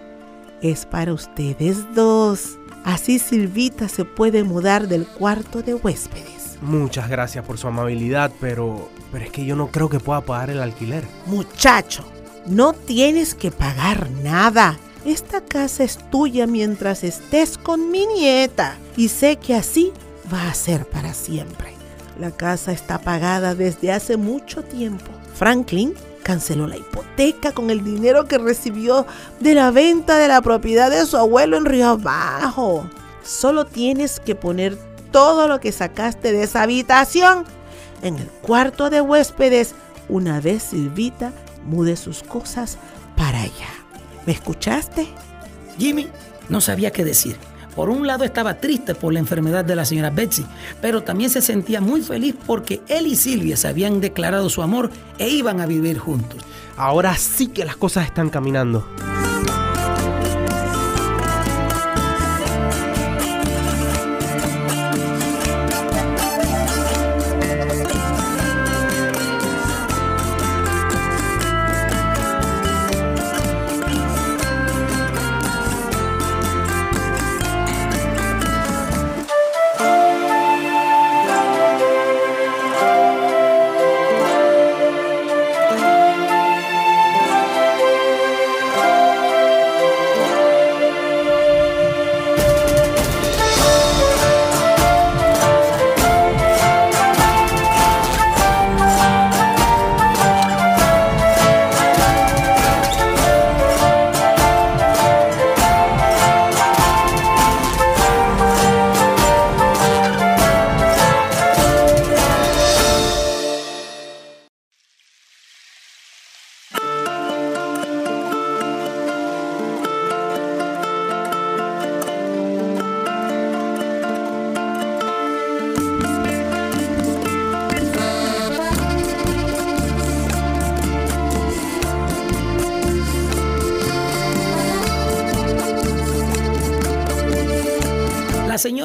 es 0.62 0.86
para 0.86 1.14
ustedes 1.14 1.94
dos. 1.94 2.58
Así 2.84 3.20
Silvita 3.20 3.88
se 3.90 4.06
puede 4.06 4.44
mudar 4.44 4.88
del 4.88 5.06
cuarto 5.06 5.62
de 5.62 5.74
huéspedes. 5.74 6.58
Muchas 6.62 7.10
gracias 7.10 7.46
por 7.46 7.58
su 7.58 7.68
amabilidad, 7.68 8.32
pero, 8.40 8.90
pero 9.12 9.26
es 9.26 9.32
que 9.32 9.46
yo 9.46 9.56
no 9.56 9.68
creo 9.68 9.90
que 9.90 10.00
pueda 10.00 10.22
pagar 10.22 10.50
el 10.50 10.62
alquiler. 10.62 11.04
Muchacho, 11.26 12.06
no 12.46 12.74
tienes 12.74 13.36
que 13.36 13.52
pagar 13.52 14.10
nada. 14.24 14.78
Esta 15.06 15.42
casa 15.42 15.84
es 15.84 15.98
tuya 16.10 16.48
mientras 16.48 17.04
estés 17.04 17.58
con 17.58 17.92
mi 17.92 18.06
nieta 18.08 18.78
y 18.96 19.10
sé 19.10 19.36
que 19.36 19.54
así 19.54 19.92
va 20.34 20.50
a 20.50 20.54
ser 20.54 20.86
para 20.86 21.14
siempre. 21.14 21.74
La 22.18 22.32
casa 22.32 22.72
está 22.72 23.00
pagada 23.00 23.56
desde 23.56 23.92
hace 23.92 24.16
mucho 24.16 24.64
tiempo. 24.64 25.12
Franklin 25.34 25.94
canceló 26.24 26.68
la 26.68 26.78
hipoteca 26.78 27.52
con 27.52 27.70
el 27.70 27.84
dinero 27.84 28.26
que 28.26 28.38
recibió 28.38 29.06
de 29.40 29.54
la 29.54 29.72
venta 29.72 30.18
de 30.18 30.28
la 30.28 30.42
propiedad 30.42 30.90
de 30.90 31.06
su 31.06 31.18
abuelo 31.18 31.58
en 31.58 31.66
Río 31.66 31.90
Abajo. 31.90 32.90
Solo 33.24 33.66
tienes 33.66 34.20
que 34.20 34.36
poner 34.36 34.78
todo 35.12 35.48
lo 35.48 35.60
que 35.60 35.72
sacaste 35.72 36.32
de 36.32 36.44
esa 36.44 36.64
habitación 36.64 37.46
en 38.02 38.18
el 38.18 38.28
cuarto 38.28 38.90
de 38.90 39.02
huéspedes 39.02 39.76
una 40.10 40.42
vez 40.42 40.64
Silvita 40.64 41.32
mude 41.66 41.96
sus 41.96 42.24
cosas 42.24 42.78
para 43.16 43.42
allá. 43.42 43.70
¿Me 44.26 44.34
escuchaste? 44.34 45.08
Jimmy 45.78 46.08
no 46.50 46.62
sabía 46.62 46.92
qué 46.92 47.06
decir. 47.06 47.38
Por 47.76 47.90
un 47.90 48.06
lado 48.06 48.24
estaba 48.24 48.56
triste 48.56 48.96
por 48.96 49.14
la 49.14 49.20
enfermedad 49.20 49.66
de 49.66 49.76
la 49.76 49.86
señora 49.86 50.10
Betsy, 50.10 50.46
pero 50.82 51.04
también 51.04 51.30
se 51.30 51.42
sentía 51.42 51.82
muy 51.82 52.02
feliz 52.02 52.36
porque 52.46 52.82
él 52.88 53.08
y 53.08 53.16
Silvia 53.16 53.58
se 53.58 53.68
habían 53.68 54.02
declarado 54.02 54.50
su 54.50 54.62
amor 54.62 54.92
e 55.18 55.30
iban 55.30 55.60
a 55.60 55.66
vivir 55.66 55.98
juntos. 55.98 56.42
Ahora 56.78 57.16
sí 57.18 57.48
que 57.48 57.66
las 57.66 57.76
cosas 57.76 58.06
están 58.06 58.30
caminando. 58.30 58.88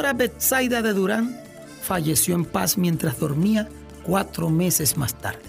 Señora 0.09 0.25
Betsaida 0.25 0.81
de 0.81 0.95
Durán 0.95 1.39
falleció 1.83 2.35
en 2.35 2.47
paz 2.47 2.79
mientras 2.79 3.19
dormía 3.19 3.69
cuatro 4.03 4.49
meses 4.49 4.97
más 4.97 5.13
tarde. 5.13 5.43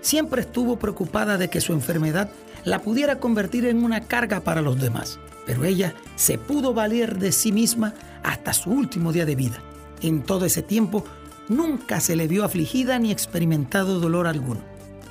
Siempre 0.00 0.40
estuvo 0.40 0.78
preocupada 0.78 1.36
de 1.36 1.50
que 1.50 1.60
su 1.60 1.74
enfermedad 1.74 2.30
la 2.64 2.80
pudiera 2.80 3.18
convertir 3.18 3.66
en 3.66 3.84
una 3.84 4.00
carga 4.00 4.40
para 4.40 4.62
los 4.62 4.80
demás, 4.80 5.18
pero 5.44 5.64
ella 5.64 5.92
se 6.14 6.38
pudo 6.38 6.72
valer 6.72 7.18
de 7.18 7.30
sí 7.30 7.52
misma 7.52 7.92
hasta 8.22 8.54
su 8.54 8.70
último 8.70 9.12
día 9.12 9.26
de 9.26 9.34
vida. 9.34 9.58
En 10.00 10.22
todo 10.22 10.46
ese 10.46 10.62
tiempo 10.62 11.04
nunca 11.50 12.00
se 12.00 12.16
le 12.16 12.26
vio 12.26 12.42
afligida 12.42 12.98
ni 12.98 13.12
experimentado 13.12 14.00
dolor 14.00 14.26
alguno. 14.26 14.62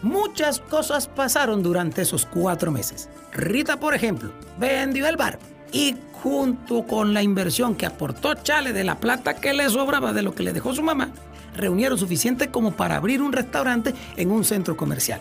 Muchas 0.01 0.59
cosas 0.61 1.07
pasaron 1.07 1.61
durante 1.61 2.01
esos 2.01 2.25
cuatro 2.25 2.71
meses. 2.71 3.07
Rita, 3.31 3.79
por 3.79 3.93
ejemplo, 3.93 4.31
vendió 4.57 5.07
el 5.07 5.15
bar 5.15 5.37
y 5.75 5.93
junto 6.23 6.87
con 6.87 7.13
la 7.13 7.21
inversión 7.21 7.75
que 7.75 7.85
aportó 7.85 8.33
Chale 8.33 8.71
de 8.71 8.85
la 8.85 8.95
plata 8.95 9.35
que 9.35 9.53
le 9.53 9.69
sobraba 9.69 10.13
de 10.13 10.21
lo 10.21 10.33
que 10.33 10.43
le 10.43 10.53
dejó 10.53 10.73
su 10.73 10.81
mamá, 10.81 11.09
reunieron 11.53 11.97
suficiente 11.97 12.47
como 12.47 12.71
para 12.71 12.95
abrir 12.95 13.21
un 13.21 13.33
restaurante 13.33 13.93
en 14.15 14.31
un 14.31 14.45
centro 14.45 14.77
comercial. 14.77 15.19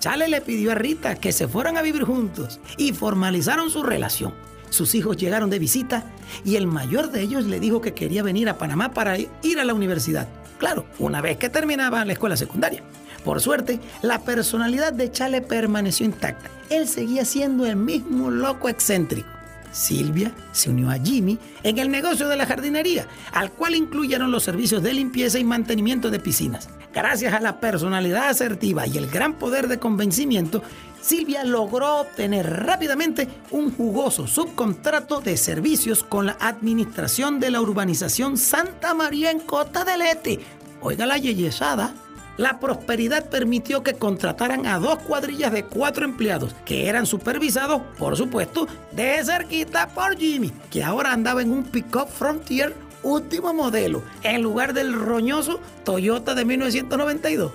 Chale 0.00 0.28
le 0.28 0.42
pidió 0.42 0.72
a 0.72 0.74
Rita 0.74 1.14
que 1.14 1.32
se 1.32 1.48
fueran 1.48 1.78
a 1.78 1.82
vivir 1.82 2.04
juntos 2.04 2.60
y 2.76 2.92
formalizaron 2.92 3.70
su 3.70 3.82
relación. 3.82 4.34
Sus 4.68 4.94
hijos 4.94 5.16
llegaron 5.16 5.48
de 5.48 5.58
visita 5.58 6.04
y 6.44 6.56
el 6.56 6.66
mayor 6.66 7.10
de 7.10 7.22
ellos 7.22 7.46
le 7.46 7.58
dijo 7.58 7.80
que 7.80 7.94
quería 7.94 8.22
venir 8.22 8.50
a 8.50 8.58
Panamá 8.58 8.92
para 8.92 9.16
ir 9.16 9.58
a 9.58 9.64
la 9.64 9.72
universidad. 9.72 10.28
Claro, 10.58 10.84
una 10.98 11.22
vez 11.22 11.38
que 11.38 11.48
terminaba 11.48 12.04
la 12.04 12.12
escuela 12.12 12.36
secundaria. 12.36 12.82
Por 13.24 13.40
suerte, 13.40 13.80
la 14.02 14.18
personalidad 14.18 14.92
de 14.92 15.10
Chale 15.10 15.40
permaneció 15.40 16.04
intacta. 16.04 16.50
Él 16.68 16.88
seguía 16.88 17.24
siendo 17.24 17.64
el 17.64 17.76
mismo 17.76 18.30
loco 18.30 18.68
excéntrico. 18.68 19.33
Silvia 19.74 20.32
se 20.52 20.70
unió 20.70 20.88
a 20.90 20.98
Jimmy 20.98 21.38
en 21.62 21.78
el 21.78 21.90
negocio 21.90 22.28
de 22.28 22.36
la 22.36 22.46
jardinería, 22.46 23.06
al 23.32 23.50
cual 23.52 23.74
incluyeron 23.74 24.30
los 24.30 24.44
servicios 24.44 24.82
de 24.82 24.94
limpieza 24.94 25.38
y 25.38 25.44
mantenimiento 25.44 26.10
de 26.10 26.20
piscinas. 26.20 26.68
Gracias 26.94 27.34
a 27.34 27.40
la 27.40 27.58
personalidad 27.58 28.28
asertiva 28.28 28.86
y 28.86 28.96
el 28.96 29.10
gran 29.10 29.34
poder 29.34 29.66
de 29.66 29.78
convencimiento, 29.80 30.62
Silvia 31.00 31.44
logró 31.44 32.00
obtener 32.00 32.48
rápidamente 32.48 33.28
un 33.50 33.74
jugoso 33.74 34.26
subcontrato 34.26 35.20
de 35.20 35.36
servicios 35.36 36.02
con 36.04 36.26
la 36.26 36.36
administración 36.40 37.40
de 37.40 37.50
la 37.50 37.60
urbanización 37.60 38.38
Santa 38.38 38.94
María 38.94 39.30
en 39.30 39.40
Cota 39.40 39.84
del 39.84 40.02
Este. 40.02 40.40
Oiga 40.80 41.04
la 41.04 41.18
yeyesada. 41.18 41.94
La 42.36 42.58
prosperidad 42.58 43.28
permitió 43.28 43.84
que 43.84 43.94
contrataran 43.94 44.66
a 44.66 44.78
dos 44.78 44.98
cuadrillas 44.98 45.52
de 45.52 45.64
cuatro 45.64 46.04
empleados 46.04 46.54
que 46.64 46.88
eran 46.88 47.06
supervisados, 47.06 47.82
por 47.96 48.16
supuesto, 48.16 48.66
de 48.90 49.24
cerquita 49.24 49.88
por 49.88 50.16
Jimmy, 50.18 50.52
que 50.70 50.82
ahora 50.82 51.12
andaba 51.12 51.42
en 51.42 51.52
un 51.52 51.62
pickup 51.62 52.08
Frontier 52.08 52.74
último 53.04 53.54
modelo, 53.54 54.02
en 54.22 54.42
lugar 54.42 54.72
del 54.72 54.94
roñoso 54.94 55.60
Toyota 55.84 56.34
de 56.34 56.44
1992. 56.44 57.52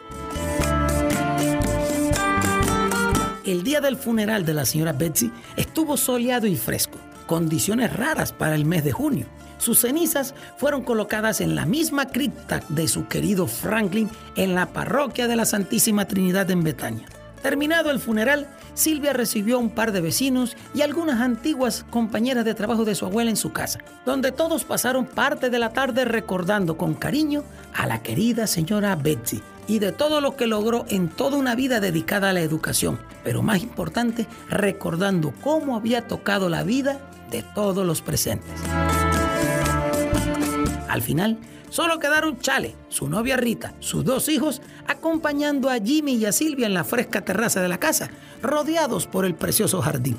El 3.43 3.63
día 3.63 3.81
del 3.81 3.97
funeral 3.97 4.45
de 4.45 4.53
la 4.53 4.63
señora 4.63 4.93
Betsy 4.93 5.31
estuvo 5.57 5.97
soleado 5.97 6.47
y 6.47 6.55
fresco, 6.55 6.99
condiciones 7.25 7.91
raras 7.91 8.31
para 8.31 8.55
el 8.55 8.63
mes 8.63 8.83
de 8.83 8.91
junio. 8.91 9.25
Sus 9.59 9.79
cenizas 9.81 10.33
fueron 10.57 10.83
colocadas 10.83 11.41
en 11.41 11.53
la 11.53 11.65
misma 11.65 12.07
cripta 12.07 12.61
de 12.69 12.87
su 12.87 13.07
querido 13.07 13.45
Franklin 13.45 14.09
en 14.35 14.55
la 14.55 14.67
parroquia 14.67 15.27
de 15.27 15.35
la 15.35 15.45
Santísima 15.45 16.05
Trinidad 16.05 16.49
en 16.49 16.63
Betania. 16.63 17.05
Terminado 17.41 17.89
el 17.91 17.99
funeral, 17.99 18.47
Silvia 18.73 19.13
recibió 19.13 19.57
a 19.57 19.59
un 19.59 19.69
par 19.69 19.91
de 19.91 20.01
vecinos 20.01 20.57
y 20.73 20.81
algunas 20.81 21.21
antiguas 21.21 21.85
compañeras 21.89 22.43
de 22.43 22.53
trabajo 22.53 22.83
de 22.83 22.95
su 22.95 23.05
abuela 23.05 23.29
en 23.29 23.37
su 23.37 23.51
casa, 23.51 23.79
donde 24.05 24.31
todos 24.31 24.65
pasaron 24.65 25.05
parte 25.05 25.49
de 25.49 25.59
la 25.59 25.71
tarde 25.71 26.03
recordando 26.03 26.77
con 26.77 26.93
cariño 26.95 27.43
a 27.73 27.87
la 27.87 28.01
querida 28.01 28.47
señora 28.47 28.95
Betsy 28.95 29.41
y 29.67 29.79
de 29.79 29.91
todo 29.91 30.19
lo 30.19 30.35
que 30.35 30.47
logró 30.47 30.85
en 30.89 31.09
toda 31.09 31.37
una 31.37 31.55
vida 31.55 31.79
dedicada 31.79 32.29
a 32.29 32.33
la 32.33 32.41
educación, 32.41 32.99
pero 33.23 33.41
más 33.41 33.61
importante, 33.61 34.27
recordando 34.49 35.33
cómo 35.41 35.75
había 35.75 36.07
tocado 36.07 36.49
la 36.49 36.63
vida 36.63 36.99
de 37.31 37.43
todos 37.43 37.85
los 37.85 38.01
presentes. 38.01 38.59
Al 40.89 41.03
final, 41.03 41.37
solo 41.69 41.99
quedaron 41.99 42.39
Chale, 42.39 42.75
su 42.89 43.07
novia 43.07 43.37
Rita, 43.37 43.75
sus 43.79 44.03
dos 44.03 44.27
hijos, 44.27 44.61
acompañando 44.87 45.69
a 45.69 45.77
Jimmy 45.77 46.15
y 46.15 46.25
a 46.25 46.31
Silvia 46.31 46.65
en 46.65 46.73
la 46.73 46.83
fresca 46.83 47.21
terraza 47.21 47.61
de 47.61 47.69
la 47.69 47.79
casa, 47.79 48.09
rodeados 48.41 49.05
por 49.05 49.23
el 49.23 49.35
precioso 49.35 49.81
jardín. 49.81 50.17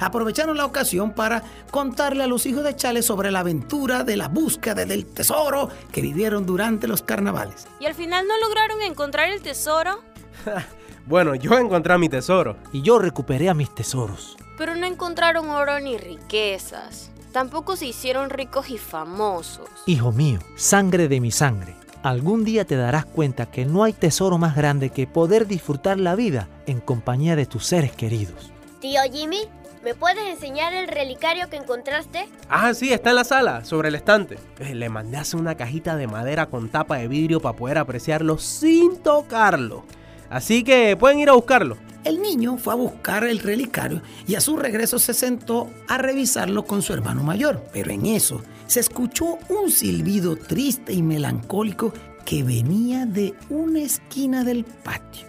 Aprovecharon 0.00 0.56
la 0.56 0.64
ocasión 0.64 1.12
para 1.12 1.42
contarle 1.70 2.24
a 2.24 2.26
los 2.26 2.46
hijos 2.46 2.64
de 2.64 2.74
Chale 2.74 3.02
sobre 3.02 3.30
la 3.30 3.40
aventura 3.40 4.04
de 4.04 4.16
la 4.16 4.28
búsqueda 4.28 4.86
del 4.86 5.04
tesoro 5.06 5.68
que 5.92 6.00
vivieron 6.00 6.46
durante 6.46 6.88
los 6.88 7.02
carnavales. 7.02 7.68
¿Y 7.78 7.84
al 7.84 7.94
final 7.94 8.26
no 8.26 8.36
lograron 8.38 8.82
encontrar 8.82 9.30
el 9.30 9.42
tesoro? 9.42 10.00
Bueno, 11.06 11.36
yo 11.36 11.56
encontré 11.56 11.96
mi 11.98 12.08
tesoro. 12.08 12.56
Y 12.72 12.82
yo 12.82 12.98
recuperé 12.98 13.48
a 13.48 13.54
mis 13.54 13.72
tesoros. 13.72 14.36
Pero 14.58 14.74
no 14.74 14.86
encontraron 14.86 15.48
oro 15.50 15.78
ni 15.78 15.96
riquezas. 15.96 17.12
Tampoco 17.36 17.76
se 17.76 17.84
hicieron 17.84 18.30
ricos 18.30 18.70
y 18.70 18.78
famosos. 18.78 19.68
Hijo 19.84 20.10
mío, 20.10 20.38
sangre 20.54 21.06
de 21.06 21.20
mi 21.20 21.30
sangre. 21.30 21.76
Algún 22.02 22.44
día 22.44 22.64
te 22.64 22.76
darás 22.76 23.04
cuenta 23.04 23.44
que 23.44 23.66
no 23.66 23.84
hay 23.84 23.92
tesoro 23.92 24.38
más 24.38 24.56
grande 24.56 24.88
que 24.88 25.06
poder 25.06 25.46
disfrutar 25.46 26.00
la 26.00 26.14
vida 26.14 26.48
en 26.64 26.80
compañía 26.80 27.36
de 27.36 27.44
tus 27.44 27.66
seres 27.66 27.92
queridos. 27.92 28.50
Tío 28.80 29.02
Jimmy, 29.12 29.40
¿me 29.84 29.94
puedes 29.94 30.26
enseñar 30.26 30.72
el 30.72 30.88
relicario 30.88 31.50
que 31.50 31.56
encontraste? 31.56 32.26
Ah, 32.48 32.72
sí, 32.72 32.90
está 32.90 33.10
en 33.10 33.16
la 33.16 33.24
sala, 33.24 33.66
sobre 33.66 33.90
el 33.90 33.96
estante. 33.96 34.38
Eh, 34.58 34.74
Le 34.74 34.88
mandé 34.88 35.18
hacer 35.18 35.38
una 35.38 35.56
cajita 35.56 35.94
de 35.94 36.06
madera 36.06 36.46
con 36.46 36.70
tapa 36.70 36.96
de 36.96 37.06
vidrio 37.06 37.40
para 37.40 37.58
poder 37.58 37.76
apreciarlo 37.76 38.38
sin 38.38 38.96
tocarlo. 39.02 39.84
Así 40.30 40.64
que 40.64 40.96
pueden 40.96 41.18
ir 41.18 41.28
a 41.28 41.34
buscarlo. 41.34 41.76
El 42.06 42.22
niño 42.22 42.56
fue 42.56 42.72
a 42.72 42.76
buscar 42.76 43.24
el 43.24 43.40
relicario 43.40 44.00
y 44.28 44.36
a 44.36 44.40
su 44.40 44.56
regreso 44.56 45.00
se 45.00 45.12
sentó 45.12 45.68
a 45.88 45.98
revisarlo 45.98 46.64
con 46.64 46.80
su 46.80 46.92
hermano 46.92 47.24
mayor. 47.24 47.64
Pero 47.72 47.90
en 47.90 48.06
eso 48.06 48.42
se 48.68 48.78
escuchó 48.78 49.38
un 49.48 49.72
silbido 49.72 50.36
triste 50.36 50.92
y 50.92 51.02
melancólico 51.02 51.92
que 52.24 52.44
venía 52.44 53.06
de 53.06 53.34
una 53.50 53.80
esquina 53.80 54.44
del 54.44 54.62
patio. 54.64 55.25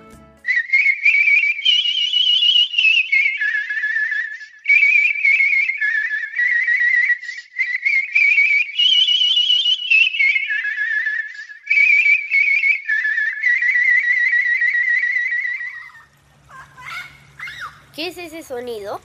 Sonido? 18.48 19.02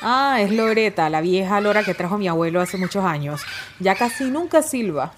Ah, 0.00 0.38
es 0.40 0.50
Loreta, 0.50 1.08
la 1.08 1.20
vieja 1.20 1.60
lora 1.60 1.82
que 1.82 1.94
trajo 1.94 2.18
mi 2.18 2.28
abuelo 2.28 2.60
hace 2.60 2.76
muchos 2.76 3.04
años. 3.04 3.42
Ya 3.80 3.94
casi 3.94 4.24
nunca 4.24 4.62
silba. 4.62 5.12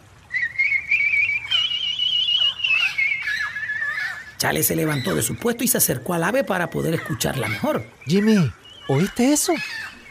Chale 4.38 4.62
se 4.62 4.76
levantó 4.76 5.14
de 5.14 5.23
su 5.23 5.37
puesto 5.37 5.64
y 5.64 5.68
se 5.68 5.78
acercó 5.78 6.14
al 6.14 6.25
ave 6.25 6.45
para 6.45 6.68
poder 6.68 6.95
escucharla 6.95 7.49
mejor. 7.49 7.85
Jimmy, 8.04 8.52
¿oíste 8.87 9.33
eso? 9.33 9.54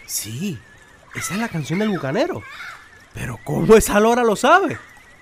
Sí, 0.07 0.57
esa 1.13 1.35
es 1.35 1.39
la 1.39 1.47
canción 1.47 1.79
del 1.79 1.89
bucanero. 1.89 2.41
Pero 3.13 3.39
¿cómo 3.43 3.75
esa 3.75 3.99
lora 3.99 4.23
lo 4.23 4.35
sabe? 4.35 4.77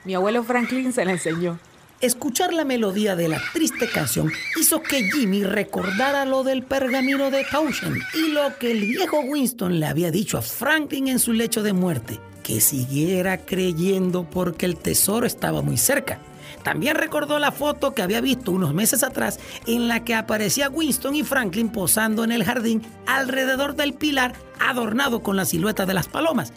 Mi 0.06 0.16
abuelo 0.16 0.44
Franklin 0.44 0.94
se 0.94 1.06
la 1.06 1.12
enseñó. 1.12 1.60
Escuchar 2.04 2.54
la 2.54 2.66
melodía 2.66 3.16
de 3.16 3.30
la 3.30 3.42
triste 3.54 3.88
canción 3.88 4.30
hizo 4.60 4.84
que 4.84 5.10
Jimmy 5.10 5.46
recordara 5.46 6.26
lo 6.26 6.44
del 6.44 6.62
pergamino 6.62 7.32
de 7.32 7.46
Townshend 7.50 7.96
y 8.14 8.28
lo 8.28 8.58
que 8.60 8.72
el 8.72 8.82
viejo 8.82 9.22
Winston 9.22 9.80
le 9.80 9.86
había 9.86 10.12
dicho 10.12 10.38
a 10.38 10.42
Franklin 10.42 11.08
en 11.08 11.20
su 11.20 11.32
lecho 11.32 11.64
de 11.64 11.72
muerte, 11.72 12.20
que 12.44 12.60
siguiera 12.60 13.38
creyendo 13.38 14.30
porque 14.30 14.66
el 14.66 14.76
tesoro 14.76 15.26
estaba 15.26 15.62
muy 15.62 15.78
cerca. 15.78 16.20
También 16.62 16.98
recordó 16.98 17.40
la 17.40 17.54
foto 17.54 17.94
que 17.94 18.02
había 18.02 18.20
visto 18.20 18.52
unos 18.52 18.74
meses 18.74 19.02
atrás 19.02 19.40
en 19.66 19.88
la 19.88 20.04
que 20.04 20.14
aparecía 20.14 20.68
Winston 20.68 21.16
y 21.16 21.24
Franklin 21.24 21.70
posando 21.70 22.26
en 22.26 22.34
el 22.34 22.44
jardín 22.44 22.82
alrededor 23.08 23.78
del 23.78 23.94
pilar 23.94 24.34
adornado 24.60 25.24
con 25.24 25.38
la 25.38 25.46
silueta 25.46 25.86
de 25.86 25.94
las 25.94 26.10
palomas 26.10 26.52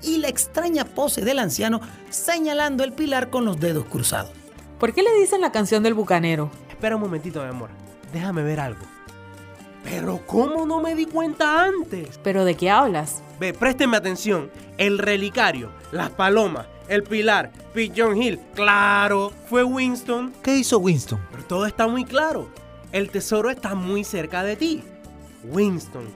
y 0.00 0.18
la 0.18 0.28
extraña 0.28 0.84
pose 0.84 1.22
del 1.22 1.40
anciano 1.40 1.80
señalando 2.10 2.84
el 2.84 2.92
pilar 2.92 3.30
con 3.30 3.44
los 3.44 3.58
dedos 3.58 3.86
cruzados. 3.86 4.41
¿Por 4.82 4.92
qué 4.92 5.04
le 5.04 5.14
dicen 5.14 5.40
la 5.40 5.52
canción 5.52 5.84
del 5.84 5.94
bucanero? 5.94 6.50
Espera 6.68 6.96
un 6.96 7.02
momentito, 7.02 7.40
mi 7.40 7.48
amor. 7.48 7.70
Déjame 8.12 8.42
ver 8.42 8.58
algo. 8.58 8.84
Pero 9.84 10.26
¿cómo 10.26 10.66
no 10.66 10.80
me 10.80 10.96
di 10.96 11.06
cuenta 11.06 11.62
antes? 11.62 12.18
¿Pero 12.24 12.44
de 12.44 12.56
qué 12.56 12.68
hablas? 12.68 13.22
Ve, 13.38 13.54
présteme 13.54 13.96
atención. 13.96 14.50
El 14.78 14.98
relicario, 14.98 15.70
las 15.92 16.10
palomas, 16.10 16.66
el 16.88 17.04
pilar, 17.04 17.52
Pigeon 17.72 18.20
Hill. 18.20 18.40
Claro, 18.56 19.32
fue 19.48 19.62
Winston. 19.62 20.32
¿Qué 20.42 20.56
hizo 20.56 20.80
Winston? 20.80 21.20
Pero 21.30 21.44
todo 21.44 21.66
está 21.66 21.86
muy 21.86 22.04
claro. 22.04 22.48
El 22.90 23.08
tesoro 23.08 23.50
está 23.50 23.76
muy 23.76 24.02
cerca 24.02 24.42
de 24.42 24.56
ti. 24.56 24.82
Winston. 25.44 26.08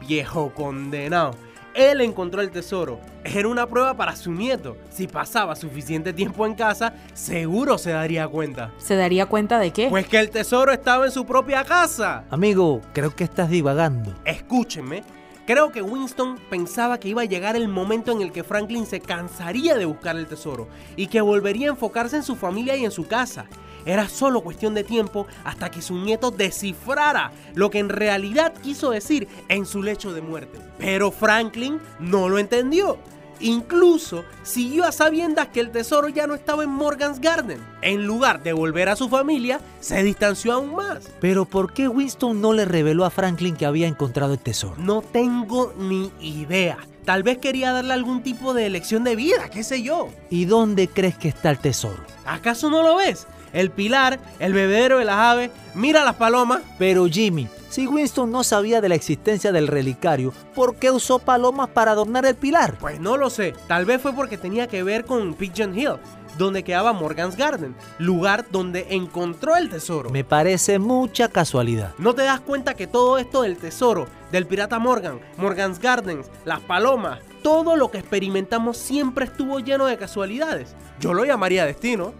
Viejo 0.06 0.52
condenado. 0.52 1.34
Él 1.74 2.00
encontró 2.00 2.42
el 2.42 2.50
tesoro. 2.50 3.00
Era 3.24 3.48
una 3.48 3.66
prueba 3.66 3.96
para 3.96 4.14
su 4.16 4.32
nieto. 4.32 4.76
Si 4.90 5.06
pasaba 5.06 5.56
suficiente 5.56 6.12
tiempo 6.12 6.46
en 6.46 6.54
casa, 6.54 6.94
seguro 7.14 7.78
se 7.78 7.90
daría 7.90 8.28
cuenta. 8.28 8.72
¿Se 8.78 8.96
daría 8.96 9.26
cuenta 9.26 9.58
de 9.58 9.72
qué? 9.72 9.88
Pues 9.88 10.06
que 10.06 10.18
el 10.18 10.30
tesoro 10.30 10.72
estaba 10.72 11.06
en 11.06 11.12
su 11.12 11.24
propia 11.24 11.64
casa. 11.64 12.24
Amigo, 12.30 12.80
creo 12.92 13.14
que 13.14 13.24
estás 13.24 13.48
divagando. 13.48 14.14
Escúchenme. 14.24 15.02
Creo 15.44 15.72
que 15.72 15.82
Winston 15.82 16.38
pensaba 16.50 17.00
que 17.00 17.08
iba 17.08 17.22
a 17.22 17.26
llegar 17.26 17.56
el 17.56 17.66
momento 17.66 18.12
en 18.12 18.22
el 18.22 18.30
que 18.30 18.44
Franklin 18.44 18.86
se 18.86 19.00
cansaría 19.00 19.76
de 19.76 19.86
buscar 19.86 20.16
el 20.16 20.28
tesoro 20.28 20.68
y 20.94 21.08
que 21.08 21.20
volvería 21.20 21.66
a 21.66 21.70
enfocarse 21.70 22.16
en 22.16 22.22
su 22.22 22.36
familia 22.36 22.76
y 22.76 22.84
en 22.84 22.92
su 22.92 23.08
casa. 23.08 23.46
Era 23.84 24.08
solo 24.08 24.42
cuestión 24.42 24.74
de 24.74 24.84
tiempo 24.84 25.26
hasta 25.44 25.70
que 25.70 25.82
su 25.82 25.96
nieto 25.96 26.30
descifrara 26.30 27.32
lo 27.54 27.70
que 27.70 27.78
en 27.78 27.88
realidad 27.88 28.54
quiso 28.62 28.90
decir 28.90 29.28
en 29.48 29.66
su 29.66 29.82
lecho 29.82 30.12
de 30.12 30.22
muerte. 30.22 30.58
Pero 30.78 31.10
Franklin 31.10 31.80
no 31.98 32.28
lo 32.28 32.38
entendió. 32.38 32.98
Incluso 33.42 34.24
siguió 34.44 34.84
a 34.84 34.92
sabiendas 34.92 35.48
que 35.48 35.58
el 35.58 35.72
tesoro 35.72 36.08
ya 36.08 36.28
no 36.28 36.34
estaba 36.34 36.62
en 36.62 36.70
Morgan's 36.70 37.20
Garden. 37.20 37.60
En 37.82 38.06
lugar 38.06 38.42
de 38.44 38.52
volver 38.52 38.88
a 38.88 38.94
su 38.94 39.08
familia, 39.08 39.60
se 39.80 40.02
distanció 40.04 40.52
aún 40.52 40.76
más. 40.76 41.10
Pero 41.20 41.44
¿por 41.44 41.72
qué 41.72 41.88
Winston 41.88 42.40
no 42.40 42.52
le 42.52 42.64
reveló 42.64 43.04
a 43.04 43.10
Franklin 43.10 43.56
que 43.56 43.66
había 43.66 43.88
encontrado 43.88 44.34
el 44.34 44.38
tesoro? 44.38 44.76
No 44.78 45.02
tengo 45.02 45.74
ni 45.76 46.12
idea. 46.20 46.78
Tal 47.04 47.24
vez 47.24 47.38
quería 47.38 47.72
darle 47.72 47.94
algún 47.94 48.22
tipo 48.22 48.54
de 48.54 48.70
lección 48.70 49.02
de 49.02 49.16
vida, 49.16 49.50
qué 49.50 49.64
sé 49.64 49.82
yo. 49.82 50.08
¿Y 50.30 50.44
dónde 50.44 50.86
crees 50.86 51.16
que 51.16 51.28
está 51.28 51.50
el 51.50 51.58
tesoro? 51.58 52.04
¿Acaso 52.24 52.70
no 52.70 52.84
lo 52.84 52.94
ves? 52.94 53.26
El 53.52 53.70
pilar, 53.70 54.18
el 54.38 54.52
bebedero 54.52 54.98
de 54.98 55.04
las 55.04 55.16
aves, 55.16 55.50
mira 55.74 56.04
las 56.04 56.16
palomas. 56.16 56.62
Pero 56.78 57.06
Jimmy, 57.06 57.48
si 57.68 57.86
Winston 57.86 58.30
no 58.30 58.44
sabía 58.44 58.80
de 58.80 58.88
la 58.88 58.94
existencia 58.94 59.50
del 59.50 59.66
relicario, 59.66 60.34
¿por 60.54 60.76
qué 60.76 60.90
usó 60.90 61.18
palomas 61.18 61.70
para 61.70 61.92
adornar 61.92 62.26
el 62.26 62.34
pilar? 62.34 62.76
Pues 62.78 63.00
no 63.00 63.16
lo 63.16 63.30
sé, 63.30 63.54
tal 63.66 63.84
vez 63.84 64.00
fue 64.00 64.12
porque 64.12 64.36
tenía 64.36 64.66
que 64.66 64.82
ver 64.82 65.04
con 65.04 65.32
Pigeon 65.34 65.78
Hill, 65.78 65.96
donde 66.36 66.64
quedaba 66.64 66.92
Morgan's 66.92 67.36
Garden, 67.36 67.74
lugar 67.98 68.44
donde 68.50 68.88
encontró 68.90 69.56
el 69.56 69.70
tesoro. 69.70 70.10
Me 70.10 70.24
parece 70.24 70.78
mucha 70.78 71.28
casualidad. 71.28 71.94
¿No 71.98 72.14
te 72.14 72.24
das 72.24 72.40
cuenta 72.40 72.74
que 72.74 72.86
todo 72.86 73.18
esto 73.18 73.42
del 73.42 73.56
tesoro, 73.56 74.06
del 74.30 74.46
pirata 74.46 74.78
Morgan, 74.78 75.20
Morgan's 75.36 75.78
Gardens, 75.78 76.30
las 76.44 76.60
palomas, 76.60 77.20
todo 77.42 77.76
lo 77.76 77.90
que 77.90 77.98
experimentamos 77.98 78.76
siempre 78.76 79.24
estuvo 79.24 79.60
lleno 79.60 79.86
de 79.86 79.96
casualidades? 79.96 80.74
Yo 81.00 81.14
lo 81.14 81.24
llamaría 81.24 81.66
destino. 81.66 82.12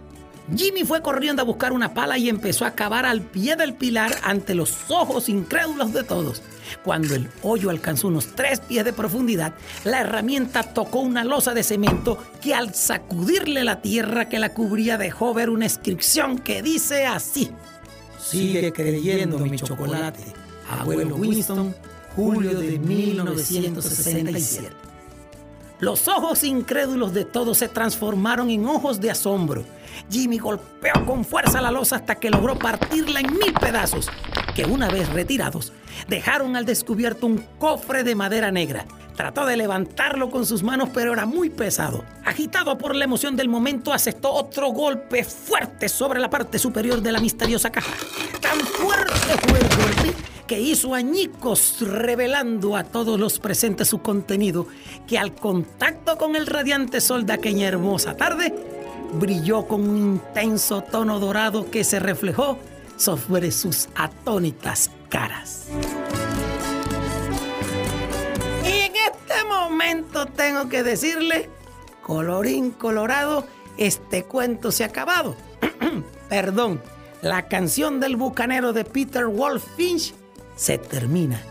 Jimmy 0.55 0.83
fue 0.83 1.01
corriendo 1.01 1.41
a 1.41 1.45
buscar 1.45 1.71
una 1.71 1.93
pala 1.93 2.17
y 2.17 2.27
empezó 2.27 2.65
a 2.65 2.71
cavar 2.71 3.05
al 3.05 3.21
pie 3.21 3.55
del 3.55 3.73
pilar 3.73 4.13
ante 4.23 4.55
los 4.55 4.75
ojos 4.89 5.29
incrédulos 5.29 5.93
de 5.93 6.03
todos. 6.03 6.41
Cuando 6.83 7.15
el 7.15 7.29
hoyo 7.43 7.69
alcanzó 7.69 8.09
unos 8.09 8.35
tres 8.35 8.59
pies 8.59 8.83
de 8.83 8.91
profundidad, 8.93 9.53
la 9.85 10.01
herramienta 10.01 10.63
tocó 10.63 10.99
una 10.99 11.23
losa 11.23 11.53
de 11.53 11.63
cemento 11.63 12.21
que 12.41 12.53
al 12.53 12.75
sacudirle 12.75 13.63
la 13.63 13.81
tierra 13.81 14.27
que 14.27 14.39
la 14.39 14.53
cubría 14.53 14.97
dejó 14.97 15.33
ver 15.33 15.49
una 15.49 15.63
inscripción 15.65 16.39
que 16.39 16.61
dice 16.61 17.05
así. 17.05 17.49
Sigue 18.19 18.73
creyendo 18.73 19.39
mi 19.39 19.57
chocolate. 19.57 20.23
Abuelo 20.69 21.15
Winston, 21.15 21.73
julio 22.15 22.59
de 22.59 22.79
1967. 22.79 24.92
Los 25.79 26.07
ojos 26.07 26.43
incrédulos 26.43 27.13
de 27.13 27.25
todos 27.25 27.57
se 27.57 27.67
transformaron 27.67 28.49
en 28.49 28.65
ojos 28.65 29.01
de 29.01 29.11
asombro. 29.11 29.63
Jimmy 30.09 30.37
golpeó 30.37 30.93
con 31.05 31.25
fuerza 31.25 31.61
la 31.61 31.71
losa 31.71 31.97
hasta 31.97 32.15
que 32.15 32.29
logró 32.29 32.57
partirla 32.57 33.19
en 33.19 33.37
mil 33.37 33.53
pedazos, 33.53 34.09
que 34.55 34.65
una 34.65 34.89
vez 34.89 35.09
retirados, 35.09 35.73
dejaron 36.07 36.55
al 36.55 36.65
descubierto 36.65 37.25
un 37.27 37.45
cofre 37.57 38.03
de 38.03 38.15
madera 38.15 38.51
negra. 38.51 38.85
Trató 39.15 39.45
de 39.45 39.57
levantarlo 39.57 40.31
con 40.31 40.45
sus 40.45 40.63
manos, 40.63 40.89
pero 40.93 41.13
era 41.13 41.25
muy 41.25 41.49
pesado. 41.49 42.03
Agitado 42.25 42.77
por 42.77 42.95
la 42.95 43.03
emoción 43.03 43.35
del 43.35 43.47
momento, 43.47 43.93
asestó 43.93 44.31
otro 44.31 44.69
golpe 44.69 45.23
fuerte 45.23 45.87
sobre 45.87 46.19
la 46.19 46.29
parte 46.29 46.57
superior 46.57 47.01
de 47.01 47.11
la 47.11 47.19
misteriosa 47.19 47.71
caja. 47.71 47.93
Tan 48.41 48.59
fuerte 48.59 49.37
fue 49.47 49.59
el 49.59 49.67
golpe 49.67 50.22
que 50.53 50.61
hizo 50.61 50.93
añicos 50.93 51.77
revelando 51.79 52.75
a 52.75 52.83
todos 52.83 53.19
los 53.19 53.39
presentes 53.39 53.87
su 53.87 54.03
contenido, 54.03 54.67
que 55.07 55.17
al 55.17 55.33
contacto 55.33 56.15
con 56.15 56.35
el 56.35 56.45
radiante 56.45 57.01
sol 57.01 57.25
de 57.25 57.33
aquella 57.33 57.67
hermosa 57.67 58.15
tarde, 58.15 58.53
brilló 59.13 59.67
con 59.67 59.89
un 59.89 59.97
intenso 59.97 60.83
tono 60.83 61.19
dorado 61.19 61.71
que 61.71 61.83
se 61.83 61.99
reflejó 61.99 62.59
sobre 62.97 63.49
sus 63.49 63.89
atónitas 63.95 64.91
caras. 65.09 65.69
Y 68.63 68.67
en 68.67 68.93
este 68.95 69.43
momento 69.49 70.27
tengo 70.27 70.69
que 70.69 70.83
decirle, 70.83 71.49
colorín 72.03 72.69
colorado, 72.69 73.47
este 73.77 74.25
cuento 74.25 74.71
se 74.71 74.83
ha 74.83 74.87
acabado. 74.87 75.35
Perdón, 76.29 76.79
la 77.23 77.47
canción 77.47 77.99
del 77.99 78.17
bucanero 78.17 78.71
de 78.71 78.85
Peter 78.85 79.25
Wolf 79.25 79.65
Finch 79.75 80.13
se 80.55 80.77
termina. 80.77 81.41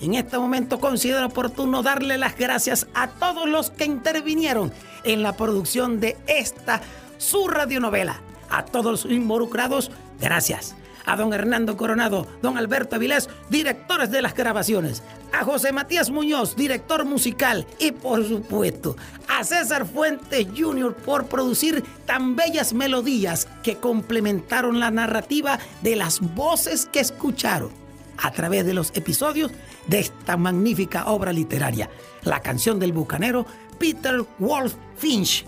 Y 0.00 0.06
en 0.06 0.14
este 0.14 0.38
momento 0.38 0.78
considero 0.78 1.26
oportuno 1.26 1.82
darle 1.82 2.18
las 2.18 2.36
gracias 2.36 2.86
a 2.94 3.08
todos 3.08 3.48
los 3.48 3.70
que 3.70 3.86
intervinieron 3.86 4.72
en 5.04 5.22
la 5.22 5.36
producción 5.36 6.00
de 6.00 6.16
esta 6.26 6.82
su 7.18 7.48
radionovela. 7.48 8.20
A 8.50 8.64
todos 8.64 9.04
los 9.04 9.12
involucrados, 9.12 9.90
gracias. 10.20 10.76
A 11.06 11.16
don 11.16 11.32
Hernando 11.32 11.76
Coronado, 11.76 12.26
don 12.42 12.58
Alberto 12.58 12.96
Avilés, 12.96 13.28
directores 13.48 14.10
de 14.10 14.22
las 14.22 14.34
grabaciones. 14.34 15.02
A 15.32 15.44
José 15.44 15.72
Matías 15.72 16.10
Muñoz, 16.10 16.56
director 16.56 17.04
musical. 17.04 17.66
Y 17.78 17.92
por 17.92 18.26
supuesto, 18.26 18.96
a 19.28 19.44
César 19.44 19.86
Fuentes 19.86 20.46
Jr. 20.56 20.94
por 20.94 21.26
producir 21.26 21.84
tan 22.06 22.36
bellas 22.36 22.72
melodías 22.72 23.48
que 23.62 23.76
complementaron 23.76 24.80
la 24.80 24.90
narrativa 24.90 25.58
de 25.82 25.96
las 25.96 26.20
voces 26.20 26.86
que 26.86 27.00
escucharon 27.00 27.85
a 28.18 28.30
través 28.30 28.64
de 28.66 28.74
los 28.74 28.92
episodios 28.94 29.52
de 29.86 30.00
esta 30.00 30.36
magnífica 30.36 31.06
obra 31.06 31.32
literaria, 31.32 31.90
La 32.22 32.40
canción 32.40 32.78
del 32.78 32.92
bucanero, 32.92 33.46
Peter 33.78 34.24
Wolf 34.38 34.74
Finch. 34.96 35.46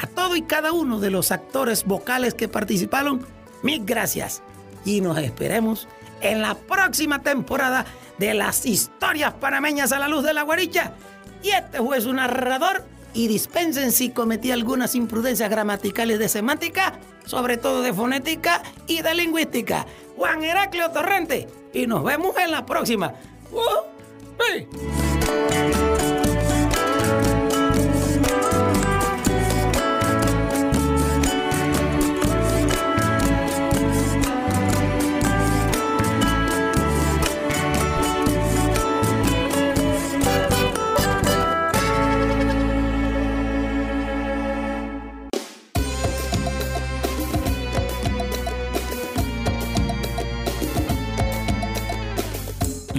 A 0.00 0.06
todo 0.06 0.36
y 0.36 0.42
cada 0.42 0.72
uno 0.72 1.00
de 1.00 1.10
los 1.10 1.32
actores 1.32 1.84
vocales 1.84 2.34
que 2.34 2.48
participaron, 2.48 3.26
mil 3.62 3.84
gracias. 3.84 4.42
Y 4.84 5.00
nos 5.00 5.18
esperemos 5.18 5.88
en 6.20 6.42
la 6.42 6.54
próxima 6.54 7.22
temporada 7.22 7.86
de 8.18 8.34
las 8.34 8.66
historias 8.66 9.32
panameñas 9.34 9.92
a 9.92 9.98
la 9.98 10.08
luz 10.08 10.24
de 10.24 10.34
la 10.34 10.42
guaricha. 10.42 10.92
Y 11.42 11.50
este 11.50 11.78
fue 11.78 12.00
su 12.00 12.12
narrador. 12.12 12.84
Y 13.12 13.26
dispensen 13.26 13.90
si 13.90 14.10
cometí 14.10 14.52
algunas 14.52 14.94
imprudencias 14.94 15.50
gramaticales 15.50 16.20
de 16.20 16.28
semántica, 16.28 17.00
sobre 17.24 17.56
todo 17.56 17.82
de 17.82 17.92
fonética 17.92 18.62
y 18.86 19.02
de 19.02 19.14
lingüística. 19.16 19.84
Juan 20.20 20.44
Heraclio 20.44 20.90
Torrente. 20.90 21.48
Y 21.72 21.86
nos 21.86 22.04
vemos 22.04 22.36
en 22.36 22.50
la 22.50 22.66
próxima. 22.66 23.14
Uh. 23.50 23.90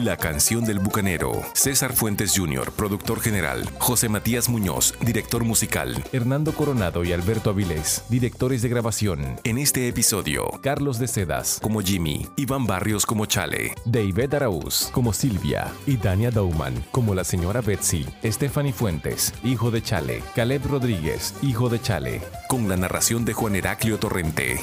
La 0.02 0.18
canción 0.18 0.66
del 0.66 0.80
bucanero. 0.80 1.44
César 1.54 1.94
Fuentes 1.94 2.34
Jr., 2.36 2.72
productor 2.72 3.22
general. 3.22 3.70
José 3.78 4.10
Matías 4.10 4.50
Muñoz, 4.50 4.96
director 5.02 5.44
musical. 5.44 6.04
Hernando 6.12 6.54
Coronado 6.54 7.04
y 7.04 7.14
Alberto 7.14 7.52
Avilés, 7.52 8.04
directores 8.10 8.64
de 8.64 8.70
grabación. 8.70 9.40
En 9.44 9.60
este 9.60 9.88
episodio, 9.88 10.50
Carlos 10.64 10.98
de 10.98 11.08
Sedas, 11.08 11.60
como 11.62 11.82
Jimmy, 11.82 12.26
Iván 12.36 12.66
Barrios 12.66 13.06
como 13.06 13.28
Chale, 13.28 13.76
David 13.86 14.34
Araúz, 14.34 14.90
como 14.92 15.14
Silvia, 15.14 15.72
y 15.86 15.98
Dania 15.98 16.32
Dauman, 16.32 16.84
como 16.90 17.14
la 17.14 17.24
señora 17.24 17.62
Betsy, 17.62 18.08
Stephanie 18.26 18.74
Fuentes, 18.74 19.36
hijo 19.44 19.70
de 19.70 19.84
Chale, 19.84 20.24
Caleb 20.36 20.66
Rodríguez, 20.66 21.36
hijo 21.44 21.70
de 21.70 21.80
Chale. 21.80 22.22
con 22.48 22.68
la 22.68 22.76
narración 22.76 23.24
de 23.24 23.34
Juan 23.34 23.56
Heraclio 23.56 24.00
Torrente. 24.00 24.62